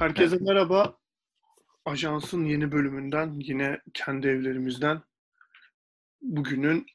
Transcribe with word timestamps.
Herkese 0.00 0.36
merhaba. 0.40 0.98
Ajansın 1.84 2.44
yeni 2.44 2.72
bölümünden 2.72 3.32
yine 3.38 3.80
kendi 3.94 4.28
evlerimizden 4.28 5.02
bugünün 6.22 6.86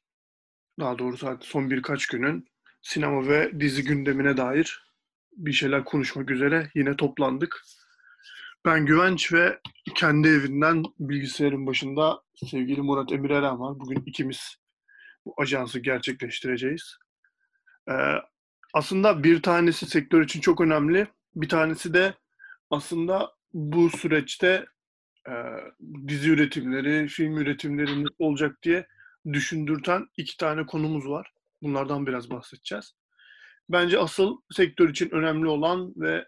daha 0.79 0.99
doğrusu 0.99 1.39
son 1.41 1.69
birkaç 1.69 2.07
günün 2.07 2.47
sinema 2.81 3.27
ve 3.27 3.59
dizi 3.59 3.83
gündemine 3.83 4.37
dair 4.37 4.91
bir 5.31 5.53
şeyler 5.53 5.83
konuşmak 5.83 6.31
üzere 6.31 6.71
yine 6.75 6.95
toplandık. 6.95 7.61
Ben 8.65 8.85
Güvenç 8.85 9.33
ve 9.33 9.59
kendi 9.95 10.27
evinden 10.27 10.83
bilgisayarın 10.99 11.67
başında 11.67 12.21
sevgili 12.35 12.81
Murat 12.81 13.11
Emir 13.11 13.29
Eren 13.29 13.59
var. 13.59 13.79
Bugün 13.79 14.03
ikimiz 14.05 14.55
bu 15.25 15.33
ajansı 15.37 15.79
gerçekleştireceğiz. 15.79 16.97
Ee, 17.89 17.93
aslında 18.73 19.23
bir 19.23 19.41
tanesi 19.41 19.85
sektör 19.85 20.21
için 20.21 20.41
çok 20.41 20.61
önemli. 20.61 21.07
Bir 21.35 21.49
tanesi 21.49 21.93
de 21.93 22.13
aslında 22.69 23.31
bu 23.53 23.89
süreçte 23.89 24.65
e, 25.27 25.33
dizi 26.07 26.29
üretimleri, 26.29 27.07
film 27.07 27.37
üretimleri 27.37 28.03
nasıl 28.03 28.15
olacak 28.19 28.57
diye 28.63 28.87
düşündürten 29.33 30.07
iki 30.17 30.37
tane 30.37 30.65
konumuz 30.65 31.09
var. 31.09 31.31
Bunlardan 31.61 32.07
biraz 32.07 32.29
bahsedeceğiz. 32.29 32.95
Bence 33.69 33.99
asıl 33.99 34.37
sektör 34.51 34.89
için 34.89 35.09
önemli 35.09 35.47
olan 35.47 35.93
ve 35.95 36.27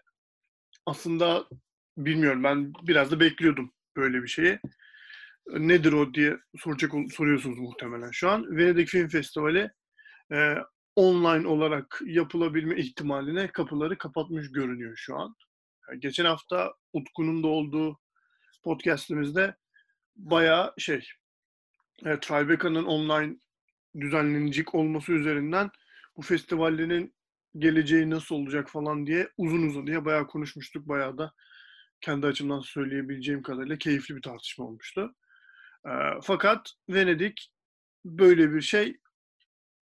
aslında 0.86 1.48
bilmiyorum 1.96 2.44
ben 2.44 2.72
biraz 2.82 3.10
da 3.10 3.20
bekliyordum 3.20 3.72
böyle 3.96 4.22
bir 4.22 4.28
şeyi. 4.28 4.58
Nedir 5.48 5.92
o 5.92 6.14
diye 6.14 6.36
soracak 6.58 6.92
soruyorsunuz 7.12 7.58
muhtemelen 7.58 8.10
şu 8.10 8.30
an. 8.30 8.56
Venedik 8.56 8.88
Film 8.88 9.08
Festivali 9.08 9.70
e, 10.32 10.54
online 10.96 11.46
olarak 11.48 12.00
yapılabilme 12.06 12.76
ihtimaline 12.76 13.48
kapıları 13.48 13.98
kapatmış 13.98 14.52
görünüyor 14.52 14.96
şu 14.96 15.16
an. 15.16 15.34
Geçen 15.98 16.24
hafta 16.24 16.74
Utku'nun 16.92 17.42
da 17.42 17.46
olduğu 17.46 17.98
podcastimizde 18.64 19.56
bayağı 20.16 20.74
şey 20.78 21.08
e, 22.06 22.20
Tribeca'nın 22.20 22.84
online 22.84 23.36
düzenlenecek 24.00 24.74
olması 24.74 25.12
üzerinden 25.12 25.70
bu 26.16 26.22
festivallerin 26.22 27.14
geleceği 27.58 28.10
nasıl 28.10 28.34
olacak 28.34 28.70
falan 28.70 29.06
diye 29.06 29.28
uzun 29.36 29.68
uzun 29.68 29.86
diye 29.86 30.04
bayağı 30.04 30.26
konuşmuştuk. 30.26 30.88
Bayağı 30.88 31.18
da 31.18 31.32
kendi 32.00 32.26
açımdan 32.26 32.60
söyleyebileceğim 32.60 33.42
kadarıyla 33.42 33.78
keyifli 33.78 34.16
bir 34.16 34.22
tartışma 34.22 34.64
olmuştu. 34.64 35.14
E, 35.86 35.90
fakat 36.22 36.70
Venedik 36.88 37.52
böyle 38.04 38.52
bir 38.52 38.60
şey 38.60 39.00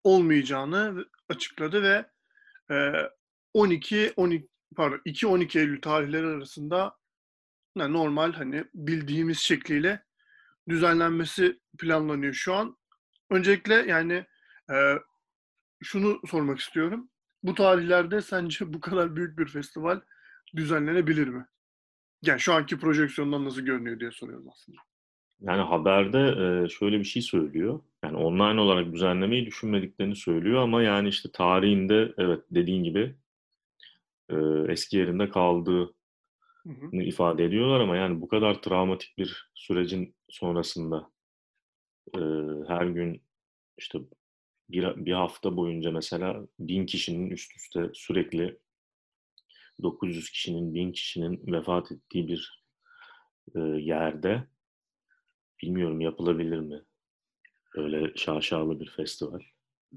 olmayacağını 0.04 1.04
açıkladı 1.28 1.82
ve 1.82 2.06
e, 2.74 2.92
12 3.54 4.12
12 4.16 4.48
pardon 4.76 5.00
2-12 5.06 5.58
Eylül 5.58 5.80
tarihleri 5.80 6.26
arasında 6.26 6.96
yani 7.76 7.92
normal 7.92 8.32
hani 8.32 8.64
bildiğimiz 8.74 9.38
şekliyle 9.38 10.04
düzenlenmesi 10.68 11.60
planlanıyor 11.78 12.32
şu 12.32 12.54
an. 12.54 12.76
Öncelikle 13.30 13.74
yani 13.74 14.26
e, 14.70 14.76
şunu 15.82 16.20
sormak 16.26 16.58
istiyorum. 16.58 17.10
Bu 17.42 17.54
tarihlerde 17.54 18.20
sence 18.20 18.72
bu 18.72 18.80
kadar 18.80 19.16
büyük 19.16 19.38
bir 19.38 19.46
festival 19.46 20.00
düzenlenebilir 20.56 21.28
mi? 21.28 21.46
Yani 22.22 22.40
şu 22.40 22.54
anki 22.54 22.78
projeksiyondan 22.78 23.44
nasıl 23.44 23.60
görünüyor 23.60 24.00
diye 24.00 24.10
soruyorum 24.10 24.48
aslında. 24.52 24.78
Yani 25.40 25.62
haberde 25.62 26.18
e, 26.18 26.68
şöyle 26.68 26.98
bir 26.98 27.04
şey 27.04 27.22
söylüyor. 27.22 27.80
Yani 28.04 28.16
online 28.16 28.60
olarak 28.60 28.92
düzenlemeyi 28.92 29.46
düşünmediklerini 29.46 30.16
söylüyor 30.16 30.62
ama 30.62 30.82
yani 30.82 31.08
işte 31.08 31.28
tarihinde 31.32 32.14
evet 32.18 32.44
dediğin 32.50 32.84
gibi 32.84 33.16
e, 34.32 34.72
eski 34.72 34.96
yerinde 34.96 35.28
kaldığını 35.28 35.92
hı 36.66 36.70
hı. 36.70 37.02
ifade 37.02 37.44
ediyorlar 37.44 37.80
ama 37.80 37.96
yani 37.96 38.20
bu 38.20 38.28
kadar 38.28 38.62
travmatik 38.62 39.18
bir 39.18 39.50
sürecin 39.54 40.14
sonrasında 40.28 41.10
e, 42.14 42.20
her 42.68 42.86
gün 42.86 43.22
işte 43.78 43.98
bir, 44.68 45.06
bir 45.06 45.12
hafta 45.12 45.56
boyunca 45.56 45.90
mesela 45.90 46.46
bin 46.58 46.86
kişinin 46.86 47.30
üst 47.30 47.56
üste 47.56 47.90
sürekli 47.94 48.58
900 49.82 50.30
kişinin, 50.30 50.74
1000 50.74 50.92
kişinin 50.92 51.52
vefat 51.52 51.92
ettiği 51.92 52.28
bir 52.28 52.62
e, 53.54 53.60
yerde 53.60 54.44
bilmiyorum 55.62 56.00
yapılabilir 56.00 56.58
mi? 56.58 56.82
Öyle 57.74 58.12
şaşalı 58.16 58.80
bir 58.80 58.90
festival. 58.90 59.40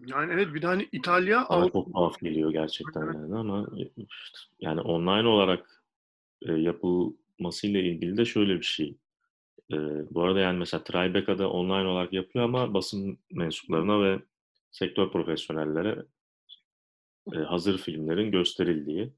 Yani 0.08 0.34
evet 0.34 0.54
bir 0.54 0.62
de 0.62 0.68
hani 0.68 0.90
İtalya 0.92 1.46
Bana 1.50 1.70
çok 1.70 1.94
tuhaf 1.94 2.20
geliyor 2.20 2.52
gerçekten 2.52 3.06
yani 3.06 3.36
ama 3.36 3.68
yani 4.60 4.82
online 4.82 5.28
olarak 5.28 5.84
e, 6.42 6.54
yapılmasıyla 6.54 7.80
ilgili 7.80 8.18
de 8.18 8.26
şöyle 8.26 8.56
bir 8.56 8.66
şey. 8.66 8.98
E, 9.72 9.78
bu 10.12 10.24
arada 10.24 10.40
yani 10.40 10.60
mesela 10.60 10.84
Tribeca'da 10.84 11.50
online 11.50 11.88
olarak 11.88 12.14
yapıyor 12.14 12.46
ama 12.46 12.74
basın 12.74 13.18
mensuplarına 13.32 14.04
ve 14.04 14.20
sektör 14.72 15.12
profesyonellere 15.12 16.06
e, 17.34 17.38
hazır 17.38 17.78
filmlerin 17.78 18.32
gösterildiği 18.32 19.14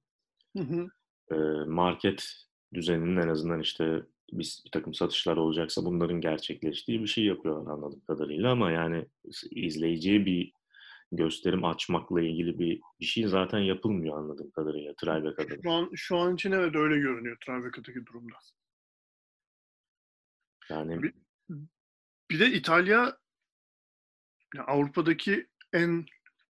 hı 0.57 0.63
hı. 0.63 0.87
E, 1.31 1.35
market 1.65 2.47
düzeninin 2.73 3.17
en 3.17 3.27
azından 3.27 3.59
işte 3.59 4.01
bir, 4.31 4.61
bir 4.65 4.71
takım 4.71 4.93
satışlar 4.93 5.37
olacaksa 5.37 5.85
bunların 5.85 6.21
gerçekleştiği 6.21 7.01
bir 7.01 7.07
şey 7.07 7.25
yapıyorlar 7.25 7.73
anladığım 7.73 8.05
kadarıyla 8.07 8.51
ama 8.51 8.71
yani 8.71 9.05
izleyiciye 9.51 10.25
bir 10.25 10.51
gösterim 11.11 11.65
açmakla 11.65 12.21
ilgili 12.21 12.59
bir, 12.59 12.81
bir 12.99 13.05
şey 13.05 13.27
zaten 13.27 13.59
yapılmıyor 13.59 14.17
anladığım 14.17 14.51
kadarıyla 14.51 14.93
Tribeca'da. 14.93 15.61
Şu 15.63 15.71
an, 15.71 15.91
şu 15.95 16.17
an 16.17 16.33
için 16.33 16.51
evet 16.51 16.75
öyle 16.75 16.99
görünüyor 16.99 17.37
Tribeca'daki 17.45 18.05
durumda. 18.05 18.35
Yani 20.69 21.03
bir, 21.03 21.13
bir 22.31 22.39
de 22.39 22.51
İtalya 22.51 23.17
Avrupa'daki 24.67 25.47
en 25.73 26.05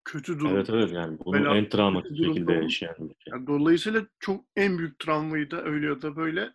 kötü 0.05 0.39
durum. 0.39 0.57
Evet 0.57 0.71
evet 0.71 0.93
yani 0.93 1.19
bunu 1.19 1.35
Bela, 1.35 1.57
en 1.57 1.69
travmatik 1.69 2.17
şekilde 2.17 2.53
yaşayan 2.53 2.97
bir 2.99 3.15
şey. 3.15 3.31
Yani 3.31 3.47
dolayısıyla 3.47 4.07
çok 4.19 4.45
en 4.57 4.79
büyük 4.79 4.99
travmayı 4.99 5.51
da 5.51 5.65
öyle 5.65 5.87
ya 5.87 6.03
da 6.03 6.17
böyle 6.17 6.55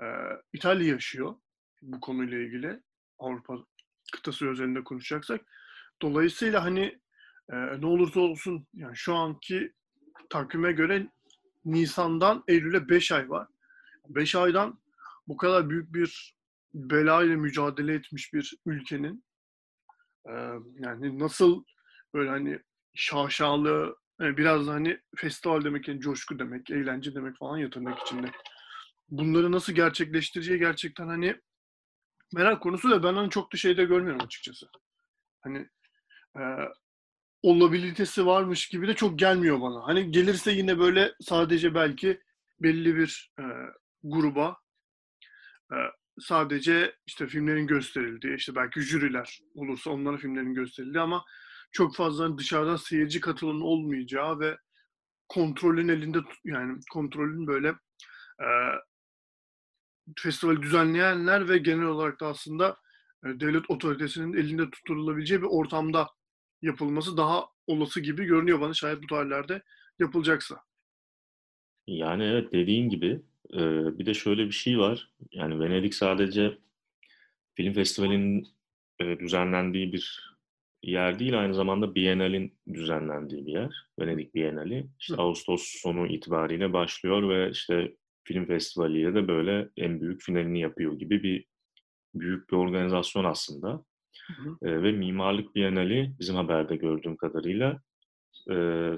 e, 0.00 0.06
İtalya 0.52 0.86
yaşıyor 0.86 1.34
bu 1.82 2.00
konuyla 2.00 2.38
ilgili. 2.38 2.80
Avrupa 3.18 3.58
kıtası 4.12 4.48
özelinde 4.48 4.84
konuşacaksak. 4.84 5.40
Dolayısıyla 6.02 6.64
hani 6.64 7.00
e, 7.52 7.80
ne 7.80 7.86
olursa 7.86 8.20
olsun 8.20 8.66
yani 8.74 8.96
şu 8.96 9.14
anki 9.14 9.72
takvime 10.30 10.72
göre 10.72 11.06
Nisan'dan 11.64 12.44
Eylül'e 12.48 12.88
5 12.88 13.12
ay 13.12 13.30
var. 13.30 13.48
5 14.08 14.34
aydan 14.34 14.78
bu 15.28 15.36
kadar 15.36 15.70
büyük 15.70 15.94
bir 15.94 16.36
belayla 16.74 17.36
mücadele 17.36 17.94
etmiş 17.94 18.32
bir 18.32 18.54
ülkenin 18.66 19.24
e, 20.28 20.32
yani 20.78 21.18
nasıl 21.18 21.64
böyle 22.14 22.30
hani 22.30 22.58
şaşalı 22.94 23.96
yani 24.20 24.36
biraz 24.36 24.66
da 24.66 24.72
hani 24.72 25.00
festival 25.16 25.64
demek 25.64 25.88
yani 25.88 26.00
coşku 26.00 26.38
demek, 26.38 26.70
eğlence 26.70 27.14
demek 27.14 27.36
falan 27.38 27.58
ya 27.58 27.70
tırnak 27.70 27.98
içinde. 27.98 28.30
Bunları 29.08 29.52
nasıl 29.52 29.72
gerçekleştireceği 29.72 30.58
gerçekten 30.58 31.08
hani 31.08 31.40
merak 32.34 32.62
konusu 32.62 32.90
da 32.90 33.02
ben 33.02 33.14
hani 33.14 33.30
çok 33.30 33.52
da 33.52 33.56
şeyde 33.56 33.84
görmüyorum 33.84 34.26
açıkçası. 34.26 34.66
Hani 35.40 35.68
e, 36.38 36.42
olabilitesi 37.44 38.26
varmış 38.26 38.68
gibi 38.68 38.88
de 38.88 38.94
çok 38.94 39.18
gelmiyor 39.18 39.60
bana. 39.60 39.86
Hani 39.86 40.10
gelirse 40.10 40.52
yine 40.52 40.78
böyle 40.78 41.12
sadece 41.20 41.74
belki 41.74 42.20
belli 42.60 42.96
bir 42.96 43.32
e, 43.38 43.44
gruba 44.02 44.56
e, 45.72 45.76
sadece 46.20 46.94
işte 47.06 47.26
filmlerin 47.26 47.66
gösterildiği, 47.66 48.36
işte 48.36 48.54
belki 48.54 48.80
jüriler 48.80 49.40
olursa 49.54 49.90
onların 49.90 50.18
filmlerin 50.18 50.54
gösterildiği 50.54 51.00
ama 51.00 51.24
çok 51.72 51.96
fazla 51.96 52.24
hani 52.24 52.38
dışarıdan 52.38 52.76
seyirci 52.76 53.20
katılımın 53.20 53.60
olmayacağı 53.60 54.40
ve 54.40 54.56
kontrolün 55.28 55.88
elinde 55.88 56.18
yani 56.44 56.80
kontrolün 56.92 57.46
böyle 57.46 57.68
e, 58.40 58.48
festivali 60.18 60.62
düzenleyenler 60.62 61.48
ve 61.48 61.58
genel 61.58 61.86
olarak 61.86 62.20
da 62.20 62.26
aslında 62.26 62.76
e, 63.24 63.40
devlet 63.40 63.70
otoritesinin 63.70 64.32
elinde 64.32 64.70
tutulabileceği 64.70 65.42
bir 65.42 65.48
ortamda 65.50 66.08
yapılması 66.64 67.16
daha 67.16 67.48
olası 67.66 68.00
gibi 68.00 68.24
görünüyor 68.24 68.60
bana 68.60 68.74
şayet 68.74 69.02
bu 69.02 69.06
tarihlerde 69.06 69.62
yapılacaksa. 69.98 70.60
Yani 71.86 72.24
evet 72.24 72.52
dediğin 72.52 72.88
gibi 72.88 73.22
bir 73.98 74.06
de 74.06 74.14
şöyle 74.14 74.46
bir 74.46 74.52
şey 74.52 74.78
var. 74.78 75.10
Yani 75.32 75.60
Venedik 75.60 75.94
sadece 75.94 76.58
film 77.54 77.72
festivalinin 77.72 78.48
düzenlendiği 79.00 79.92
bir 79.92 80.34
yer 80.82 81.18
değil, 81.18 81.40
aynı 81.40 81.54
zamanda 81.54 81.94
Biennale'in 81.94 82.58
düzenlendiği 82.74 83.46
bir 83.46 83.52
yer. 83.52 83.86
Venedik 83.98 84.34
Biennale. 84.34 84.86
İşte 85.00 85.14
Ağustos 85.16 85.62
sonu 85.62 86.06
itibariyle 86.06 86.72
başlıyor 86.72 87.28
ve 87.28 87.50
işte 87.50 87.96
film 88.24 88.46
festivaliyle 88.46 89.14
de 89.14 89.28
böyle 89.28 89.68
en 89.76 90.00
büyük 90.00 90.22
finalini 90.22 90.60
yapıyor 90.60 90.98
gibi 90.98 91.22
bir 91.22 91.46
büyük 92.14 92.50
bir 92.50 92.56
organizasyon 92.56 93.24
aslında. 93.24 93.84
Hı 94.26 94.42
hı. 94.42 94.82
ve 94.82 94.92
mimarlık 94.92 95.54
bienali 95.54 96.14
bizim 96.20 96.36
haberde 96.36 96.76
gördüğüm 96.76 97.16
kadarıyla 97.16 97.80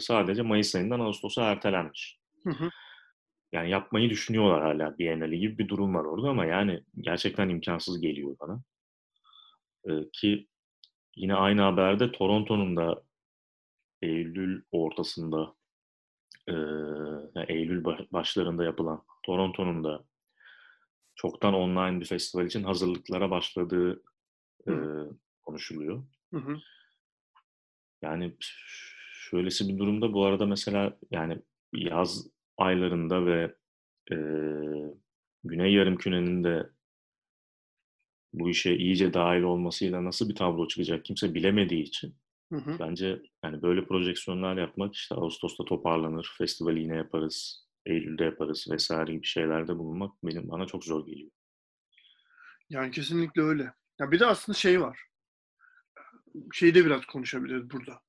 sadece 0.00 0.42
Mayıs 0.42 0.74
ayından 0.74 1.00
Ağustos'a 1.00 1.42
ertelenmiş. 1.42 2.18
Hı 2.44 2.50
hı. 2.50 2.70
yani 3.52 3.70
yapmayı 3.70 4.10
düşünüyorlar 4.10 4.62
hala 4.62 4.98
Biennale 4.98 5.36
gibi 5.36 5.58
bir 5.58 5.68
durum 5.68 5.94
var 5.94 6.04
orada 6.04 6.28
ama 6.28 6.44
yani 6.44 6.82
gerçekten 7.00 7.48
imkansız 7.48 8.00
geliyor 8.00 8.36
bana. 8.40 8.62
Ee, 9.88 10.10
ki 10.12 10.48
yine 11.16 11.34
aynı 11.34 11.62
haberde 11.62 12.12
Toronto'nun 12.12 12.76
da 12.76 13.02
Eylül 14.02 14.62
ortasında 14.70 15.54
e, 16.48 16.52
yani 17.34 17.46
Eylül 17.48 17.84
başlarında 18.12 18.64
yapılan 18.64 19.02
Toronto'nun 19.22 19.84
da 19.84 20.04
çoktan 21.14 21.54
online 21.54 22.00
bir 22.00 22.06
festival 22.06 22.46
için 22.46 22.64
hazırlıklara 22.64 23.30
başladığı 23.30 24.02
e, 24.68 24.72
konuşuluyor. 25.42 26.02
Hı 26.30 26.36
hı. 26.36 26.56
Yani 28.02 28.36
şöylesi 29.30 29.68
bir 29.68 29.78
durumda 29.78 30.12
bu 30.12 30.24
arada 30.24 30.46
mesela 30.46 30.98
yani 31.10 31.42
yaz 31.72 32.26
aylarında 32.56 33.26
ve 33.26 33.54
e, 34.12 34.16
Güney 35.44 35.72
Yarımküre'nin 35.72 36.44
de 36.44 36.70
bu 38.32 38.50
işe 38.50 38.76
iyice 38.76 39.14
dahil 39.14 39.42
olmasıyla 39.42 40.04
nasıl 40.04 40.28
bir 40.28 40.34
tablo 40.34 40.68
çıkacak 40.68 41.04
kimse 41.04 41.34
bilemediği 41.34 41.82
için 41.82 42.16
hı 42.52 42.56
hı. 42.56 42.76
bence 42.80 43.22
yani 43.44 43.62
böyle 43.62 43.86
projeksiyonlar 43.86 44.56
yapmak 44.56 44.94
işte 44.94 45.14
Ağustos'ta 45.14 45.64
toparlanır, 45.64 46.34
festivali 46.38 46.80
yine 46.80 46.96
yaparız, 46.96 47.66
Eylül'de 47.86 48.24
yaparız 48.24 48.66
vesaire 48.70 49.12
gibi 49.12 49.26
şeylerde 49.26 49.78
bulunmak 49.78 50.12
benim 50.24 50.48
bana 50.48 50.66
çok 50.66 50.84
zor 50.84 51.06
geliyor. 51.06 51.30
Yani 52.70 52.90
kesinlikle 52.90 53.42
öyle. 53.42 53.72
Ya 54.00 54.10
bir 54.10 54.20
de 54.20 54.26
aslında 54.26 54.58
şey 54.58 54.80
var. 54.80 55.06
Şeyde 56.52 56.86
biraz 56.86 57.06
konuşabiliriz 57.06 57.70
burada. 57.70 58.00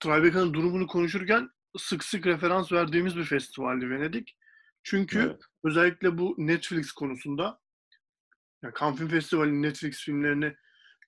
Tribeca'nın 0.00 0.54
durumunu 0.54 0.86
konuşurken 0.86 1.50
sık 1.78 2.04
sık 2.04 2.26
referans 2.26 2.72
verdiğimiz 2.72 3.16
bir 3.16 3.24
festivaldi 3.24 3.90
Venedik. 3.90 4.36
Çünkü 4.82 5.18
evet. 5.18 5.40
özellikle 5.64 6.18
bu 6.18 6.34
Netflix 6.38 6.92
konusunda 6.92 7.60
yani 8.62 8.74
Cannes 8.80 8.98
Film 8.98 9.08
Festivali'nin 9.08 9.62
Netflix 9.62 10.04
filmlerini 10.04 10.56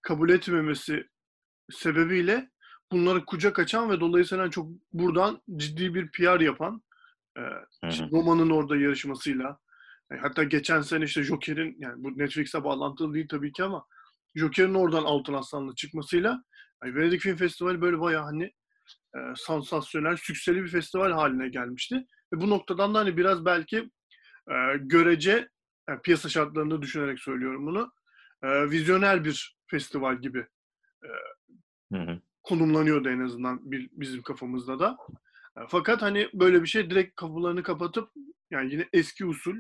kabul 0.03 0.31
etmemesi 0.31 1.09
sebebiyle 1.71 2.51
bunları 2.93 3.25
kucak 3.25 3.59
açan 3.59 3.91
ve 3.91 4.01
dolayısıyla 4.01 4.51
çok 4.51 4.71
buradan 4.93 5.43
ciddi 5.57 5.95
bir 5.95 6.11
PR 6.11 6.41
yapan 6.41 6.83
e, 7.37 7.43
Roma'nın 8.13 8.51
orada 8.51 8.77
yarışmasıyla 8.77 9.59
yani 10.11 10.21
hatta 10.21 10.45
geçen 10.45 10.81
sene 10.81 11.05
işte 11.05 11.23
Joker'in 11.23 11.77
yani 11.79 12.05
bu 12.05 12.19
Netflix'e 12.19 12.65
bağlantılı 12.65 13.15
değil 13.15 13.29
tabii 13.29 13.53
ki 13.53 13.65
ama 13.65 13.87
Joker'in 14.37 14.75
oradan 14.75 15.05
Altın 15.05 15.35
Aslan'la 15.35 15.75
çıkmasıyla 15.75 16.43
yani 16.85 16.95
Venedik 16.95 17.21
Film 17.21 17.37
Festivali 17.37 17.81
böyle 17.81 18.01
bayağı 18.01 18.23
hani 18.23 18.45
e, 19.15 19.19
sansasyonel, 19.37 20.17
sükseli 20.17 20.63
bir 20.63 20.69
festival 20.69 21.13
haline 21.13 21.49
gelmişti. 21.49 22.07
Ve 22.33 22.41
bu 22.41 22.51
noktadan 22.51 22.95
da 22.95 22.99
hani 22.99 23.17
biraz 23.17 23.45
belki 23.45 23.79
e, 24.51 24.55
görece 24.81 25.49
yani 25.89 26.01
piyasa 26.03 26.29
şartlarında 26.29 26.83
düşünerek 26.83 27.21
söylüyorum 27.21 27.67
bunu. 27.67 27.93
E, 28.43 28.71
vizyoner 28.71 29.25
bir 29.25 29.57
festival 29.71 30.21
gibi 30.21 30.47
e, 31.05 31.09
hı 31.93 32.03
hı. 32.03 32.21
konumlanıyordu 32.43 33.09
en 33.09 33.21
azından 33.21 33.71
bir, 33.71 33.91
bizim 33.93 34.23
kafamızda 34.23 34.79
da. 34.79 34.97
E, 35.57 35.61
fakat 35.69 36.03
hani 36.03 36.29
böyle 36.35 36.63
bir 36.63 36.69
şey 36.69 36.91
direkt 36.91 37.17
kapılarını 37.17 37.63
kapatıp 37.63 38.11
yani 38.51 38.73
yine 38.73 38.89
eski 38.93 39.27
usul 39.27 39.57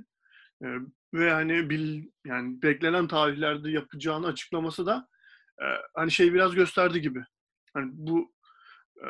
e, 0.62 0.66
ve 1.14 1.30
hani 1.30 1.70
bil, 1.70 2.04
yani 2.24 2.62
beklenen 2.62 3.08
tarihlerde 3.08 3.70
yapacağını 3.70 4.26
açıklaması 4.26 4.86
da 4.86 5.08
e, 5.60 5.66
hani 5.94 6.10
şey 6.10 6.34
biraz 6.34 6.54
gösterdi 6.54 7.00
gibi. 7.00 7.24
Hani 7.74 7.90
bu 7.92 8.32
e, 8.96 9.06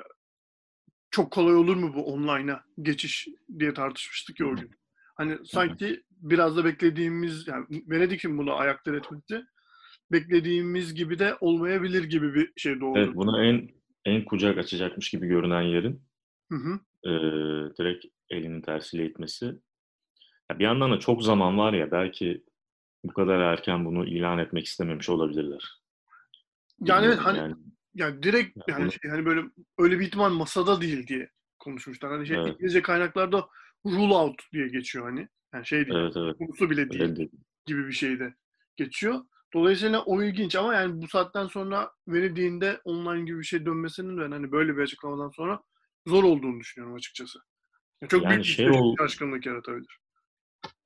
çok 1.11 1.31
kolay 1.33 1.55
olur 1.55 1.77
mu 1.77 1.95
bu 1.95 2.13
online'a 2.13 2.65
geçiş 2.83 3.29
diye 3.59 3.75
tartışmıştık 3.75 4.41
ya 4.41 4.47
o 4.47 4.57
gün. 4.57 4.71
Hani 5.17 5.39
sanki 5.47 6.03
biraz 6.11 6.57
da 6.57 6.65
beklediğimiz, 6.65 7.49
yani 7.49 7.67
Venedik'in 7.71 8.39
bunu 8.39 8.55
ayakta 8.55 8.97
etmesi 8.97 9.47
beklediğimiz 10.13 10.95
gibi 10.95 11.19
de 11.19 11.37
olmayabilir 11.41 12.05
gibi 12.05 12.35
bir 12.35 12.53
şey 12.57 12.81
doğdu. 12.81 12.99
Evet, 12.99 13.15
bunu 13.15 13.45
en 13.45 13.69
en 14.05 14.25
kucak 14.25 14.59
açacakmış 14.59 15.11
gibi 15.11 15.27
görünen 15.27 15.63
yerin 15.63 16.03
hı 16.53 16.57
hı. 16.57 16.81
E, 17.05 17.11
direkt 17.79 18.07
elinin 18.31 18.63
tersiyle 18.63 19.07
itmesi. 19.07 19.55
Ya 20.51 20.59
bir 20.59 20.65
yandan 20.65 20.93
da 20.93 20.99
çok 20.99 21.23
zaman 21.23 21.59
var 21.59 21.73
ya 21.73 21.91
belki 21.91 22.45
bu 23.05 23.13
kadar 23.13 23.41
erken 23.41 23.85
bunu 23.85 24.07
ilan 24.07 24.39
etmek 24.39 24.67
istememiş 24.67 25.09
olabilirler. 25.09 25.81
Yani 26.81 27.07
evet 27.07 27.19
hani 27.19 27.39
yani, 27.39 27.55
yani 27.95 28.23
direkt 28.23 28.59
yani, 28.69 28.83
bunu... 28.83 28.93
şey, 28.93 29.11
hani 29.11 29.27
böyle 29.27 29.43
öyle 29.79 29.99
bir 29.99 30.07
ihtimal 30.07 30.31
masada 30.31 30.81
değil 30.81 31.07
diye 31.07 31.31
konuşmuşlar. 31.59 32.11
Hani 32.11 32.27
şey 32.27 32.37
evet. 32.37 32.49
İngilizce 32.49 32.83
kaynaklarda 32.83 33.49
rule 33.87 34.15
out 34.15 34.43
diye 34.53 34.69
geçiyor 34.69 35.05
hani. 35.05 35.29
Yani 35.55 35.67
şey 35.67 35.87
değil. 35.87 35.99
Evet, 35.99 36.17
evet. 36.17 36.39
Konusu 36.39 36.71
bile 36.71 36.91
değil, 36.91 37.17
değil 37.17 37.31
gibi 37.67 37.87
bir 37.87 37.93
şeyde 37.93 38.35
geçiyor. 38.77 39.21
Dolayısıyla 39.55 40.03
o 40.03 40.23
ilginç 40.23 40.57
ama 40.57 40.75
yani 40.75 41.03
bu 41.03 41.09
saatten 41.09 41.47
sonra 41.47 41.91
verildiğinde 42.09 42.81
online 42.85 43.25
gibi 43.25 43.39
bir 43.39 43.45
şey 43.45 43.67
dönmesinin 43.67 44.19
ve 44.19 44.29
hani 44.29 44.53
böyle 44.53 44.77
bir 44.77 44.83
açıklamadan 44.83 45.31
sonra 45.31 45.63
zor 46.07 46.25
olduğunu 46.25 46.61
düşünüyorum 46.61 46.97
açıkçası. 46.97 47.39
Yani 48.03 48.11
çok 48.11 48.25
yani 48.25 48.33
büyük 48.33 48.45
şey 48.45 48.67
bir 48.67 48.71
ol... 48.71 48.97
şaşkınlık 48.99 49.47
yaratabilir. 49.47 49.99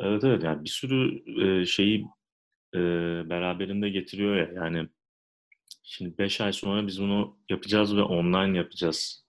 Evet 0.00 0.24
evet 0.24 0.44
yani 0.44 0.64
bir 0.64 0.68
sürü 0.68 1.22
e, 1.44 1.66
şeyi 1.66 2.06
beraberinde 3.30 3.88
getiriyor 3.88 4.36
ya 4.36 4.48
yani 4.54 4.88
şimdi 5.82 6.18
5 6.18 6.40
ay 6.40 6.52
sonra 6.52 6.86
biz 6.86 7.00
bunu 7.00 7.36
yapacağız 7.48 7.96
ve 7.96 8.02
online 8.02 8.58
yapacağız 8.58 9.26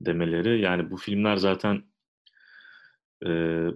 demeleri 0.00 0.60
yani 0.60 0.90
bu 0.90 0.96
filmler 0.96 1.36
zaten 1.36 1.84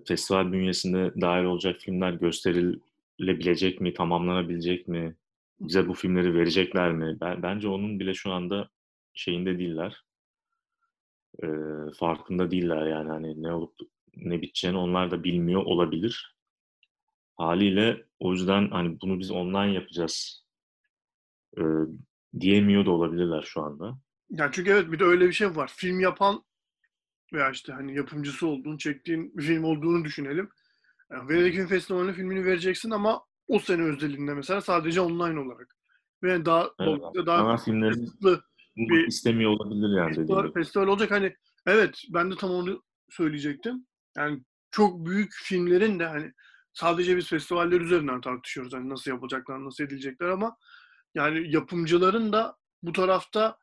festival 0.09 0.53
bünyesinde 0.53 1.13
dahil 1.21 1.45
olacak 1.45 1.81
filmler 1.81 2.13
gösterilebilecek 2.13 3.81
mi, 3.81 3.95
tamamlanabilecek 3.95 4.89
mi? 4.89 5.17
Bize 5.61 5.89
bu 5.89 5.95
filmleri 5.95 6.35
verecekler 6.35 6.93
mi? 6.93 7.17
Ben, 7.21 7.43
bence 7.43 7.69
onun 7.69 8.01
bile 8.01 8.15
şu 8.15 8.33
anda 8.33 8.69
şeyinde 9.15 9.59
değiller. 9.59 10.05
Farkında 11.99 12.51
değiller 12.51 12.87
yani 12.87 13.09
hani 13.09 13.43
ne 13.43 13.53
olup 13.53 13.75
ne 14.17 14.43
biteceğini 14.43 14.79
onlar 14.79 15.11
da 15.11 15.25
bilmiyor 15.25 15.63
olabilir. 15.63 16.37
Haliyle 17.37 18.07
o 18.19 18.33
yüzden 18.33 18.71
hani 18.71 19.01
bunu 19.01 19.19
biz 19.19 19.31
online 19.31 19.75
yapacağız 19.75 20.47
e, 21.59 21.63
diyemiyor 22.41 22.87
da 22.87 22.91
olabilirler 22.91 23.43
şu 23.43 23.63
anda. 23.63 23.99
Yani 24.31 24.51
çünkü 24.53 24.71
evet 24.71 24.93
bir 24.93 24.99
de 24.99 25.05
öyle 25.05 25.27
bir 25.27 25.33
şey 25.33 25.57
var. 25.57 25.73
Film 25.77 26.01
yapan 26.01 26.45
veya 27.33 27.51
işte 27.51 27.73
hani 27.73 27.97
yapımcısı 27.97 28.47
olduğunu, 28.47 28.79
çektiğin 28.79 29.37
bir 29.37 29.43
film 29.43 29.65
olduğunu 29.65 30.05
düşünelim. 30.05 30.49
Yani 31.11 31.29
Venedik 31.29 31.55
Film 31.55 31.67
Festivali'ne 31.67 32.13
filmini 32.13 32.45
vereceksin 32.45 32.91
ama 32.91 33.23
o 33.49 33.59
sene 33.59 33.83
özelinde 33.83 34.35
mesela 34.35 34.61
sadece 34.61 35.01
online 35.01 35.41
olarak. 35.41 35.77
Ve 36.23 36.45
daha 36.45 36.71
evet, 36.81 37.01
daha 37.27 37.39
ana 37.39 37.57
filmlerin 37.57 38.11
bir 38.77 39.07
istemiyor 39.07 39.51
olabilir 39.51 39.99
yani 39.99 40.15
festival, 40.15 40.53
festival 40.53 40.87
olacak 40.87 41.11
hani 41.11 41.37
evet 41.67 42.03
ben 42.15 42.31
de 42.31 42.35
tam 42.37 42.51
onu 42.51 42.83
söyleyecektim. 43.11 43.87
Yani 44.17 44.43
çok 44.71 45.07
büyük 45.07 45.33
filmlerin 45.33 45.99
de 45.99 46.07
hani 46.07 46.33
sadece 46.73 47.17
biz 47.17 47.29
festivaller 47.29 47.81
üzerinden 47.81 48.21
tartışıyoruz. 48.21 48.73
Hani 48.73 48.89
nasıl 48.89 49.11
yapılacaklar, 49.11 49.65
nasıl 49.65 49.85
edilecekler 49.85 50.29
ama 50.29 50.57
yani 51.15 51.53
yapımcıların 51.53 52.33
da 52.33 52.57
bu 52.83 52.93
tarafta 52.93 53.59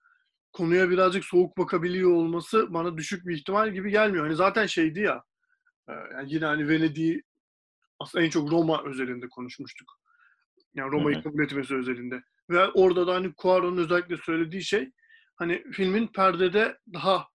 konuya 0.52 0.90
birazcık 0.90 1.26
soğuk 1.26 1.58
bakabiliyor 1.58 2.12
olması 2.12 2.74
bana 2.74 2.98
düşük 2.98 3.28
bir 3.28 3.36
ihtimal 3.36 3.74
gibi 3.74 3.92
gelmiyor. 3.92 4.26
Hani 4.26 4.36
zaten 4.36 4.66
şeydi 4.66 5.00
ya 5.00 5.24
yani 5.88 6.34
yine 6.34 6.46
hani 6.46 6.70
Venedik'i 6.70 7.24
aslında 8.00 8.26
en 8.26 8.30
çok 8.30 8.52
Roma 8.52 8.84
özelinde 8.84 9.30
konuşmuştuk. 9.30 10.00
Yani 10.74 10.92
Roma'yı 10.92 11.24
kabul 11.24 11.44
etmesi 11.44 11.76
özelinde. 11.76 12.24
Ve 12.50 12.68
orada 12.68 13.08
da 13.08 13.16
hani 13.16 13.34
Cuaron'un 13.42 13.78
özellikle 13.78 14.18
söylediği 14.18 14.64
şey 14.64 14.92
hani 15.36 15.64
filmin 15.72 16.08
perdede 16.08 16.78
daha 16.94 17.28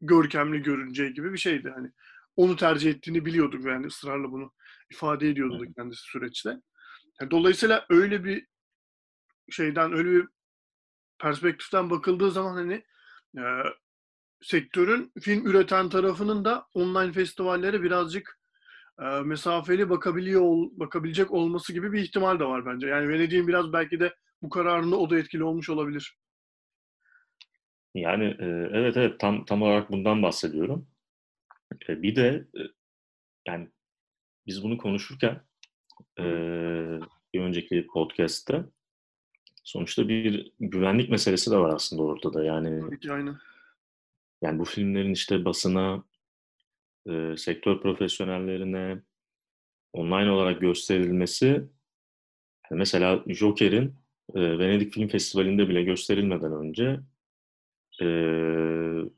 görkemli 0.00 0.62
görüneceği 0.62 1.14
gibi 1.14 1.32
bir 1.32 1.38
şeydi. 1.38 1.70
Hani 1.74 1.90
onu 2.36 2.56
tercih 2.56 2.90
ettiğini 2.90 3.26
biliyorduk 3.26 3.64
yani 3.64 3.86
ısrarla 3.86 4.32
bunu 4.32 4.52
ifade 4.90 5.28
ediyordu 5.28 5.60
da 5.60 5.72
kendisi 5.76 6.02
süreçte. 6.02 6.50
Yani 7.20 7.30
dolayısıyla 7.30 7.86
öyle 7.90 8.24
bir 8.24 8.46
şeyden, 9.50 9.92
öyle 9.92 10.10
bir 10.10 10.28
perspektiften 11.18 11.90
bakıldığı 11.90 12.30
zaman 12.30 12.54
hani 12.54 12.84
e, 13.38 13.44
sektörün 14.42 15.12
film 15.20 15.46
üreten 15.46 15.88
tarafının 15.88 16.44
da 16.44 16.66
online 16.74 17.12
festivallere 17.12 17.82
birazcık 17.82 18.38
e, 19.00 19.04
mesafeli 19.04 19.90
bakabiliyor 19.90 20.40
ol, 20.40 20.70
bakabilecek 20.72 21.30
olması 21.30 21.72
gibi 21.72 21.92
bir 21.92 22.02
ihtimal 22.02 22.38
de 22.40 22.44
var 22.44 22.66
bence. 22.66 22.86
Yani 22.86 23.08
Venedik'in 23.08 23.48
biraz 23.48 23.72
belki 23.72 24.00
de 24.00 24.14
bu 24.42 24.48
kararında 24.48 24.96
o 24.96 25.10
da 25.10 25.18
etkili 25.18 25.44
olmuş 25.44 25.70
olabilir. 25.70 26.18
Yani 27.94 28.24
e, 28.24 28.46
evet 28.72 28.96
evet 28.96 29.20
tam 29.20 29.44
tam 29.44 29.62
olarak 29.62 29.90
bundan 29.90 30.22
bahsediyorum. 30.22 30.86
E, 31.88 32.02
bir 32.02 32.16
de 32.16 32.46
e, 32.56 32.60
yani 33.48 33.68
biz 34.46 34.62
bunu 34.62 34.78
konuşurken 34.78 35.40
e, 36.18 36.24
bir 37.34 37.40
önceki 37.40 37.86
podcast'te 37.86 38.64
sonuçta 39.64 40.08
bir 40.08 40.52
güvenlik 40.60 41.10
meselesi 41.10 41.50
de 41.50 41.56
var 41.56 41.74
aslında 41.74 42.02
ortada. 42.02 42.44
Yani 42.44 42.80
Tabii 42.80 43.00
ki 43.00 43.12
aynen. 43.12 43.36
Yani 44.42 44.58
bu 44.58 44.64
filmlerin 44.64 45.12
işte 45.12 45.44
basına 45.44 46.04
e, 47.08 47.36
sektör 47.36 47.80
profesyonellerine 47.80 49.02
online 49.92 50.30
olarak 50.30 50.60
gösterilmesi 50.60 51.62
mesela 52.70 53.24
Joker'in 53.26 53.94
e, 54.34 54.58
Venedik 54.58 54.94
Film 54.94 55.08
Festivali'nde 55.08 55.68
bile 55.68 55.82
gösterilmeden 55.82 56.52
önce 56.52 57.00
e, 58.00 58.06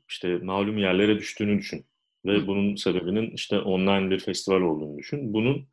işte 0.09 0.37
malum 0.37 0.77
yerlere 0.77 1.17
düştüğünü 1.19 1.59
düşün. 1.59 1.85
Ve 2.25 2.37
Hı. 2.37 2.47
bunun 2.47 2.75
sebebinin 2.75 3.31
işte 3.31 3.59
online 3.59 4.09
bir 4.09 4.19
festival 4.19 4.61
olduğunu 4.61 4.97
düşün. 4.97 5.33
Bunun 5.33 5.67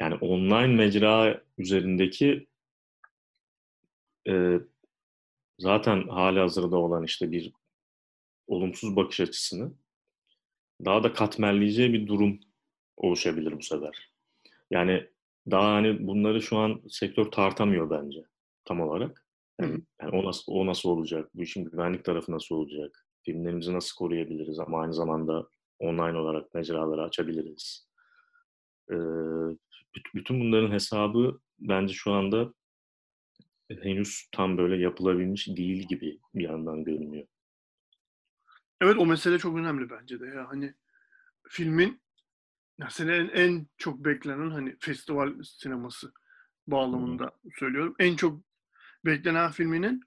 yani 0.00 0.14
online 0.14 0.74
mecra 0.74 1.42
üzerindeki 1.58 2.46
e, 4.28 4.60
zaten 5.58 6.08
hali 6.08 6.38
hazırda 6.38 6.76
olan 6.76 7.04
işte 7.04 7.32
bir 7.32 7.52
olumsuz 8.46 8.96
bakış 8.96 9.20
açısını 9.20 9.72
daha 10.84 11.02
da 11.02 11.12
katmerleyeceği 11.12 11.92
bir 11.92 12.06
durum 12.06 12.40
oluşabilir 12.96 13.58
bu 13.58 13.62
sefer. 13.62 14.12
Yani 14.70 15.06
daha 15.50 15.72
hani 15.72 16.06
bunları 16.06 16.42
şu 16.42 16.56
an 16.58 16.82
sektör 16.88 17.24
tartamıyor 17.24 17.90
bence 17.90 18.24
tam 18.64 18.80
olarak. 18.80 19.23
Yani, 19.60 19.82
yani 20.02 20.10
o 20.16 20.24
nasıl 20.24 20.52
o 20.52 20.66
nasıl 20.66 20.88
olacak? 20.88 21.30
Bu 21.34 21.42
işin 21.42 21.64
güvenlik 21.64 22.04
tarafı 22.04 22.32
nasıl 22.32 22.54
olacak? 22.54 23.06
Filmlerimizi 23.22 23.72
nasıl 23.72 23.96
koruyabiliriz 23.96 24.58
ama 24.58 24.80
aynı 24.80 24.94
zamanda 24.94 25.48
online 25.78 26.18
olarak 26.18 26.54
mecraları 26.54 27.02
açabiliriz. 27.02 27.88
Ee, 28.90 28.96
bütün 30.14 30.40
bunların 30.40 30.72
hesabı 30.72 31.40
bence 31.58 31.94
şu 31.94 32.12
anda 32.12 32.54
henüz 33.70 34.28
tam 34.32 34.58
böyle 34.58 34.82
yapılabilmiş 34.82 35.48
değil 35.48 35.88
gibi 35.88 36.20
bir 36.34 36.44
yandan 36.44 36.84
görünüyor. 36.84 37.26
Evet 38.80 38.96
o 38.98 39.06
mesele 39.06 39.38
çok 39.38 39.58
önemli 39.58 39.90
bence 39.90 40.20
de 40.20 40.26
ya. 40.26 40.48
Hani 40.48 40.74
filmin 41.48 42.00
ya 42.78 42.90
senin 42.90 43.28
en 43.28 43.66
çok 43.76 44.04
beklenen 44.04 44.50
hani 44.50 44.76
festival 44.80 45.42
sineması 45.42 46.12
bağlamında 46.66 47.24
hmm. 47.24 47.50
söylüyorum. 47.58 47.94
En 47.98 48.16
çok 48.16 48.40
beklenen 49.04 49.50
filminin 49.50 50.00